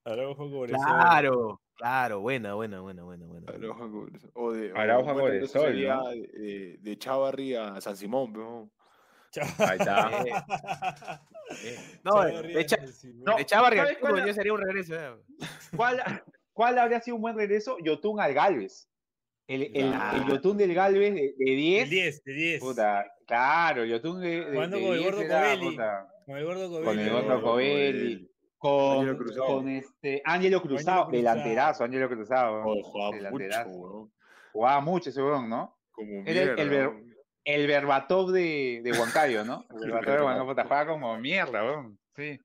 [0.10, 0.80] Araujo Cobresal.
[0.86, 3.51] Claro, claro, buena, buena, buena, buena, buena.
[3.51, 4.32] Araujo Cobresol.
[4.34, 6.10] O de, Araujo un buen regreso Cobresol, sería ¿no?
[6.10, 8.70] de, de, Chavarri a San Simón, pero.
[9.60, 10.10] Ahí está.
[10.24, 10.32] Eh,
[11.64, 12.66] eh, No, de,
[13.16, 14.95] No, de Chava ¿sabes Argentino cuál- yo sería un regreso.
[14.95, 15.16] eh.
[15.76, 16.01] ¿Cuál,
[16.53, 17.78] ¿Cuál habría sido un buen regreso?
[17.84, 18.88] Yotun al Galvez.
[19.47, 21.84] El, el, el Yotun del Galvez de, de 10.
[21.86, 22.60] El 10, de 10.
[22.60, 25.70] Puta, claro, Yotun de, de, de con el 10 gordo era, Covelli.
[25.72, 26.86] puta, Con el gordo Covelli.
[26.86, 28.29] Con el gordo Gordo Covelli.
[28.60, 29.45] Con, Cruzado.
[29.47, 31.12] con este Ángelo Cruzado, Cruzado.
[31.12, 32.62] delanterazo, Ángelo Cruzado.
[32.66, 33.70] Oh, jugaba mucho, Delanterazo.
[33.72, 34.12] weón.
[34.51, 35.78] Jugaba mucho ese weón, ¿no?
[35.91, 37.16] Como Era el- el mierda, ver- weón.
[37.45, 39.66] El Berbatov de, de Huancayo, ¿no?
[39.70, 41.97] El El Berbatov de Huancayo, jugaba como mierda, weón.
[42.16, 42.39] Sí.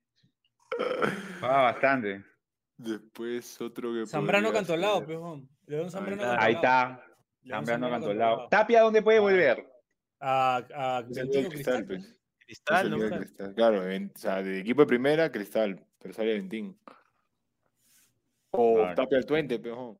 [1.39, 2.23] Jugaba bastante.
[2.77, 5.47] Después otro que Zambrano Cantolao, pejón.
[5.67, 6.43] León Zambrano está.
[6.43, 6.91] Ahí Cantolao.
[6.91, 7.49] está.
[7.49, 8.47] Zambrano Cantolao.
[8.49, 9.65] Tapia, ¿dónde puede volver?
[10.19, 11.85] A, a el Cristal, Cristal.
[11.85, 12.19] pues.
[12.39, 13.03] Cristal, Ese ¿no?
[13.03, 13.19] el.
[13.19, 13.53] Cristal.
[13.55, 16.77] Claro, en- o sea, de equipo de primera, Cristal, pero sale Ventín.
[18.51, 18.93] O Claro.
[18.95, 19.97] Tapia al Twente, pejón.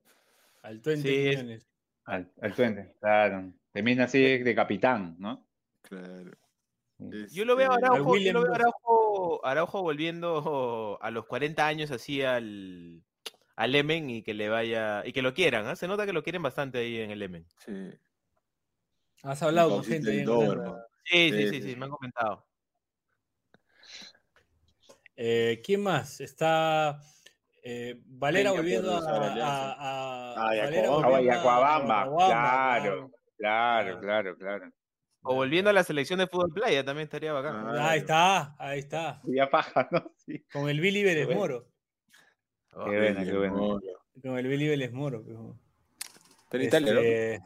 [0.61, 1.67] Al 20 Sí, es- millones.
[2.05, 3.51] Al, al Twente, claro.
[3.71, 5.47] Termina así de, de capitán, ¿no?
[5.81, 6.29] Claro.
[7.31, 8.55] Yo lo veo a Este, Araujo, yo lo veo a.
[8.55, 13.01] Araujo, Araujo volviendo a los 40 años así al,
[13.55, 15.75] al Emen y que le vaya, y que lo quieran, ¿ah?
[15.75, 17.47] Se nota que lo quieren bastante ahí en el Emen.
[17.65, 17.89] Sí.
[19.23, 20.27] Has hablado con gente ahí en
[21.05, 21.61] Sí, sí, sí.
[21.63, 22.45] sí, me han comentado.
[25.17, 26.19] Eh, ¿Quién más?
[26.21, 26.99] Está
[27.63, 30.33] eh, Valera volviendo a, a, a- Ah.
[30.37, 30.67] Ah, a
[32.81, 33.11] claro.
[33.37, 33.99] Claro, Claro.
[34.01, 34.71] claro, claro.
[35.27, 37.55] O volviendo a la selección de fútbol playa también estaría bacán.
[37.67, 37.89] Ah.
[37.89, 39.21] Ahí está, ahí está.
[39.25, 40.11] Ya paja, ¿no?
[40.25, 40.45] Sí.
[40.51, 41.27] Con el Billy Vélez.
[41.35, 41.67] Moro.
[42.73, 43.55] Oh, Qué buena, qué buena.
[44.21, 45.23] Con el Billy Vélez Moro.
[46.51, 46.99] en Italia, ¿no?
[46.99, 47.41] Este,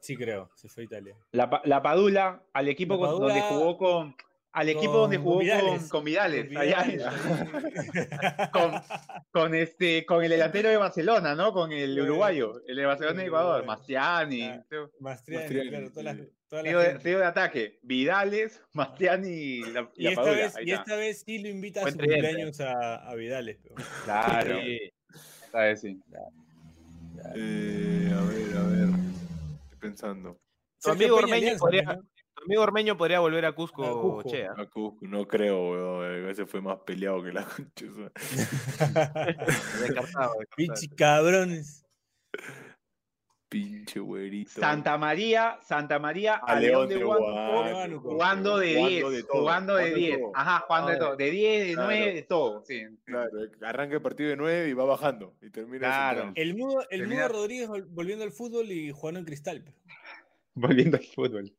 [0.00, 1.16] Sí, creo, se fue a Italia.
[1.32, 4.16] La, Pa- la Padula, al equipo La con- Padula donde jugó con.
[4.56, 5.80] Al equipo con- donde con jugó Vidales.
[5.80, 7.02] con, con Vidales, Con Vidales,
[8.52, 8.72] con,
[9.30, 11.52] con este, con el delantero de Barcelona, ¿no?
[11.52, 13.64] Con el el- uruguayo, el de Barcelona y el Ecuador.
[13.66, 14.42] Mastiani.
[14.44, 14.64] Ah,
[15.00, 16.32] Mastriani, Mastriani, claro, toda la, sí.
[16.48, 20.22] toda la Trío de, trío de ataque, Vidales, Mastiani y la, y Y la esta,
[20.22, 20.36] Padula.
[20.42, 23.58] vez, y esta vez sí lo invita a Buen cumpleaños a, a Vidales.
[23.62, 24.78] pero- Claro, Sí.
[25.44, 26.00] esta vez sí.
[27.34, 28.88] Eh, a ver, a ver.
[29.64, 30.38] Estoy pensando.
[30.80, 31.98] Tu amigo Ormeño podría-
[32.46, 34.30] amigo Ormeño podría volver a Cusco, A Cusco.
[34.30, 34.52] Chea.
[34.56, 36.28] A Cusco, no creo, weón.
[36.28, 38.10] Ese fue más peleado que la sea.
[39.06, 40.34] Descartado, descartado.
[40.56, 41.82] Pinche cabrones.
[43.48, 44.50] Pinche güerito.
[44.60, 48.10] Santa María, Santa María A a León de Huánuco.
[48.10, 50.32] jugando de Jugando 10, de todo, jugando de jugando de 10, todo.
[50.34, 51.06] ajá, jugando de Claro.
[51.10, 51.88] todo, de 10, de Claro.
[51.88, 52.82] 9, de todo, sí.
[53.04, 53.30] Claro,
[53.62, 55.34] arranca el partido de 9 y va bajando.
[55.40, 56.32] Y termina Claro.
[56.34, 59.62] El mudo, el Termina- mudo Rodríguez vol- volviendo al fútbol y jugando en cristal.
[59.64, 59.76] pero.
[60.56, 61.52] Volviendo al fútbol.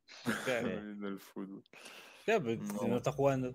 [0.44, 1.64] Claro, Viendo el fútbol.
[2.26, 2.88] claro, pero si No.
[2.88, 3.54] no está jugando.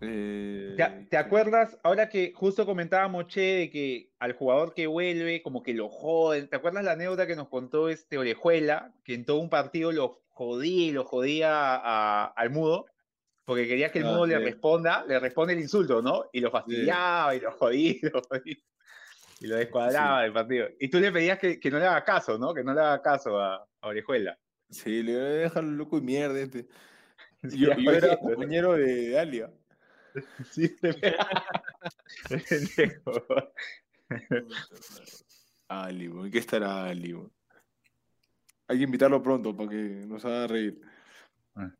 [0.00, 5.42] Eh, ¿Te, te acuerdas, ahora que justo comentábamos, Che, de que al jugador que vuelve,
[5.42, 6.48] como que lo joden?
[6.48, 10.22] ¿Te acuerdas la anécdota que nos contó este Orejuela, que en todo un partido lo
[10.28, 12.86] jodía y lo jodía a- al mudo?
[13.44, 14.44] Porque quería que el Ah, mudo le sí.
[14.44, 16.26] responda, le responde el insulto, ¿no?
[16.32, 18.56] Y lo fastidiaba y lo jodía, y lo jodía,
[19.40, 20.68] y lo descuadraba del partido.
[20.78, 22.54] Y tú le pedías que, que no le haga caso, ¿no?
[22.54, 24.38] Que no le haga caso a, a Orejuela.
[24.70, 26.66] Sí, le voy a dejar loco y mierda este.
[27.48, 29.52] Sí, Yo, era compañero de Dalia.
[30.50, 30.68] Sí,
[32.48, 33.12] pendejo.
[35.68, 36.06] Ali.
[36.06, 37.14] ¿En qué estará Ali?
[38.66, 39.76] Hay que invitarlo pronto para que
[40.06, 40.80] nos haga reír.
[41.54, 41.70] Ah.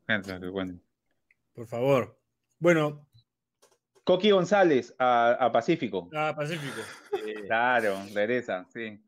[1.53, 2.17] Por favor.
[2.59, 3.07] Bueno,
[4.03, 6.09] Coqui González a, a Pacífico.
[6.15, 6.81] a Pacífico.
[7.25, 8.99] Eh, Claro, regresa, sí.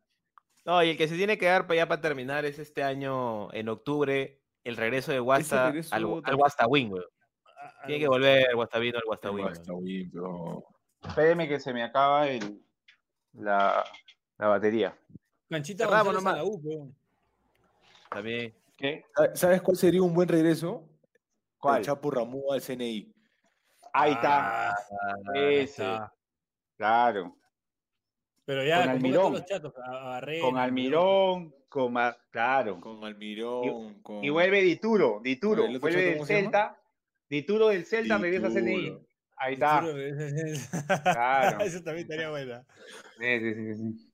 [0.66, 3.52] No, y el que se tiene que dar para ya para terminar es este año,
[3.54, 6.38] en octubre, el regreso de Guasta regreso al, al
[6.68, 6.94] Wing.
[6.94, 9.48] A- Tiene que volver Guastavino al Guasta Wing.
[9.48, 10.64] Está bien, pero...
[11.02, 12.62] Espéreme que se me acaba el,
[13.34, 13.84] la,
[14.38, 14.96] la batería.
[15.50, 16.38] Canchita González a nomás.
[16.38, 16.96] la U, weón.
[18.10, 18.54] También.
[18.78, 19.04] ¿Qué?
[19.34, 20.88] ¿Sabes cuál sería un buen regreso?
[21.58, 21.80] ¿Cuál?
[21.80, 23.12] El Chapo Ramú al CNI.
[23.94, 24.70] Ahí está.
[24.72, 24.76] Ah,
[25.34, 25.64] Ese.
[25.64, 26.14] está.
[26.78, 27.36] Claro.
[28.52, 29.32] Pero ya, Con Almirón.
[29.32, 29.74] los chatos.
[29.78, 32.82] A, a Con Almirón, con Ma- claro.
[32.82, 34.22] Con Almirón, con...
[34.26, 35.64] Y vuelve Dituro, Dituro.
[35.64, 36.44] ¿El otro Vuelve chato del?
[36.44, 36.82] Celta.
[37.30, 38.98] Dituro del Celta regresa a CNI.
[39.38, 39.86] Ahí está.
[41.02, 41.60] Claro.
[41.64, 42.66] Eso también estaría buena.
[43.20, 44.12] Sí, sí, sí, sí.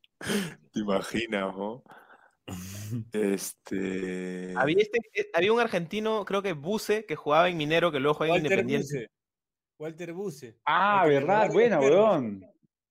[0.71, 1.83] ¿Te imaginas, no?
[3.11, 4.53] Este...
[4.55, 8.13] Había, este, eh, había un argentino, creo que Buse, que jugaba en Minero, que luego
[8.19, 8.97] juega en Walter Independiente.
[8.99, 9.11] Buse.
[9.79, 10.57] Walter Buse.
[10.63, 12.45] Ah, verdad, buena, weón.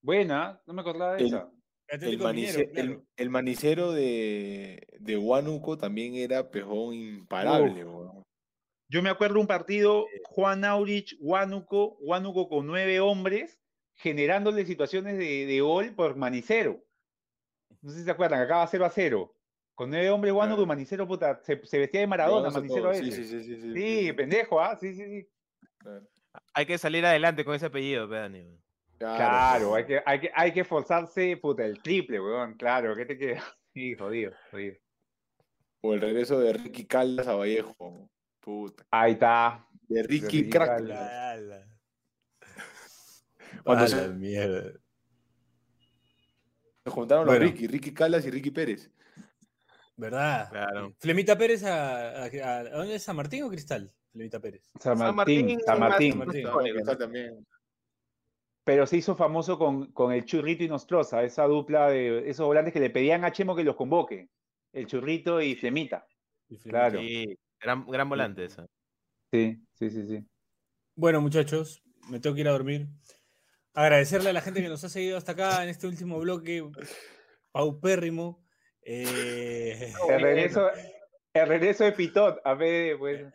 [0.06, 1.50] Buena, no me acordaba de El- esa.
[1.88, 3.06] El, manice- Minero, el- claro.
[3.16, 8.22] el manicero de, de Huánuco también era pejón imparable, weón.
[8.88, 13.58] Yo me acuerdo un partido, Juan Aurich, Huánuco, Huánuco con nueve hombres,
[13.96, 16.84] generándole situaciones de, de gol por Manicero.
[17.82, 19.32] No sé si se acuerdan, acaba 0 a 0.
[19.74, 20.56] Con nueve hombres Claro.
[20.56, 22.94] que Manicero, puta, se, se vestía de Maradona, Manicero.
[22.94, 23.72] Sí, sí, sí, sí, sí.
[23.74, 24.76] Sí, pendejo, ¿ah?
[24.80, 25.28] Sí, sí, sí.
[25.78, 26.06] Claro,
[26.54, 28.16] Hay que salir adelante con ese apellido, pe,
[28.98, 32.54] Claro, hay que, hay que, hay que forzarse, puta, el triple, weón.
[32.54, 33.42] Claro, ¿qué te queda?
[33.74, 34.74] Sí, jodido, jodido.
[35.82, 38.08] O el regreso de Ricky Caldas a Vallejo.
[38.40, 38.86] Puta.
[38.90, 39.66] Ahí está.
[39.86, 40.68] De Ricky Ricky Crack.
[40.68, 41.68] Caldas.
[43.62, 44.72] Cuando A se- la mierda.
[46.84, 47.38] Se juntaron los.
[47.38, 48.90] Ricky, Ricky Caldas y Ricky Pérez.
[49.96, 50.48] ¿Verdad?
[50.50, 50.94] Claro.
[50.98, 53.92] Flemita Pérez a, a, a- ¿a dónde es San Martín o Cristal?
[54.12, 54.70] Flemita Pérez.
[54.80, 56.18] San San Martín, Martín, San San Martín.
[56.18, 56.98] Martín.
[56.98, 57.46] También.
[58.66, 62.72] Pero se hizo famoso con, con el Churrito y Nostroza, esa dupla de esos volantes
[62.72, 64.28] que le pedían a Chemo que los convoque.
[64.72, 66.04] El Churrito y Flemita.
[66.48, 66.88] Y Flemita.
[66.88, 66.98] Claro.
[66.98, 68.68] Sí, gran, gran volante eso.
[69.32, 70.26] Sí, sí, sí, sí.
[70.96, 72.88] Bueno, muchachos, me tengo que ir a dormir.
[73.72, 76.68] Agradecerle a la gente que nos ha seguido hasta acá en este último bloque
[77.52, 78.44] paupérrimo.
[78.82, 80.68] Eh, El regreso,
[81.34, 83.32] el regreso de Pitot, a ver, pues.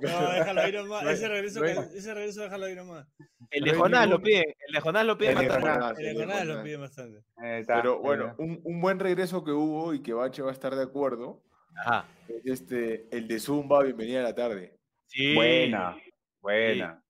[0.00, 1.04] No, déjalo ahí nomás.
[1.04, 3.06] Ese regreso, no hay- que- ese regreso déjalo ahí nomás.
[3.50, 5.70] El de Jonás lo pide, el de Jonás lo pide El de bastante.
[5.72, 5.98] Jonás.
[5.98, 7.20] El de Jonás lo pide bastante.
[7.66, 10.82] Pero bueno, un, un buen regreso que hubo y que Bache va a estar de
[10.82, 11.42] acuerdo
[11.84, 12.06] Ajá.
[12.28, 14.78] es este, el de Zumba, bienvenida a la tarde.
[15.06, 15.34] Sí.
[15.34, 15.96] Buena,
[16.40, 17.02] buena.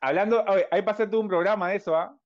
[0.00, 2.16] Hablando, oye, ahí pasé todo un programa de eso, ¿ah?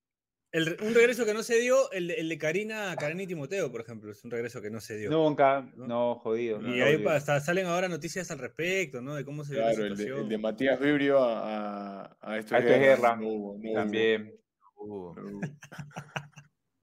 [0.51, 3.71] El un regreso que no se dio, el de, el de Karina, Karina y Timoteo,
[3.71, 5.11] por ejemplo, es un regreso que no se dio.
[5.11, 5.87] Nunca, ¿no?
[5.87, 6.59] no, jodido.
[6.61, 7.05] y no, ahí jodido.
[7.05, 9.15] pa- hasta salen ahora noticias al respecto, ¿no?
[9.15, 10.23] De cómo se dio la Claro, el de, situación.
[10.25, 12.79] el de Matías Vibrio a, a, a esto A guerra.
[12.79, 13.17] Guerra.
[13.17, 14.35] No hubo, no hubo, También.
[14.77, 15.15] No hubo.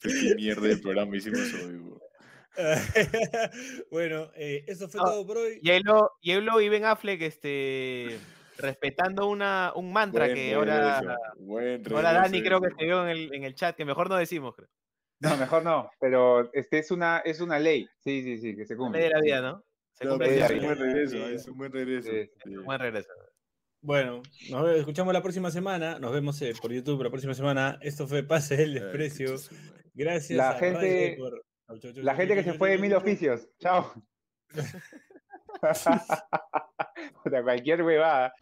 [0.00, 1.76] Qué mierda de programa hicimos hoy.
[1.76, 2.00] bro.
[3.90, 5.60] bueno, eh, eso fue Ah, todo por hoy.
[5.62, 8.18] Yelo, Yelo y Ben Affleck este,
[8.60, 12.70] respetando una, un mantra Buen que ahora, buen ahora Dani creo que eh.
[12.70, 14.68] escribió en el, en el chat, que mejor no decimos, creo.
[15.20, 17.86] No, mejor no, pero este es una, es una ley.
[17.98, 19.02] Sí, sí, sí, que se Ley cumple.
[19.02, 19.64] de la vida, ¿no?
[19.92, 21.34] Se No, cumple es un de buen regreso, Sí.
[21.34, 22.10] es un buen regreso.
[22.10, 22.56] Sí, sí.
[22.56, 23.08] Buen regreso.
[23.82, 25.98] Bueno, nos escuchamos la próxima semana.
[25.98, 27.78] Nos vemos eh, por YouTube la próxima semana.
[27.82, 29.34] Esto fue Pase del Desprecio.
[29.94, 31.44] Gracias La a gente- por-
[31.96, 33.48] La gente que se fue de mil oficios.
[33.58, 33.92] Chao.
[37.22, 38.32] Puta, cualquier huevada.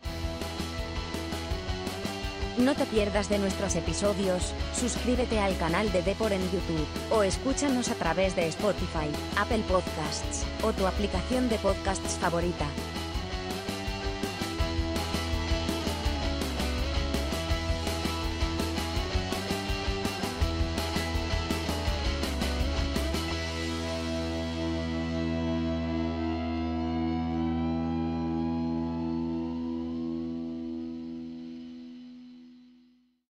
[2.58, 7.88] No te pierdas de nuestros episodios, suscríbete al canal de Depor en YouTube, o escúchanos
[7.88, 9.08] a través de Spotify,
[9.38, 12.66] Apple Podcasts, o tu aplicación de podcasts favorita.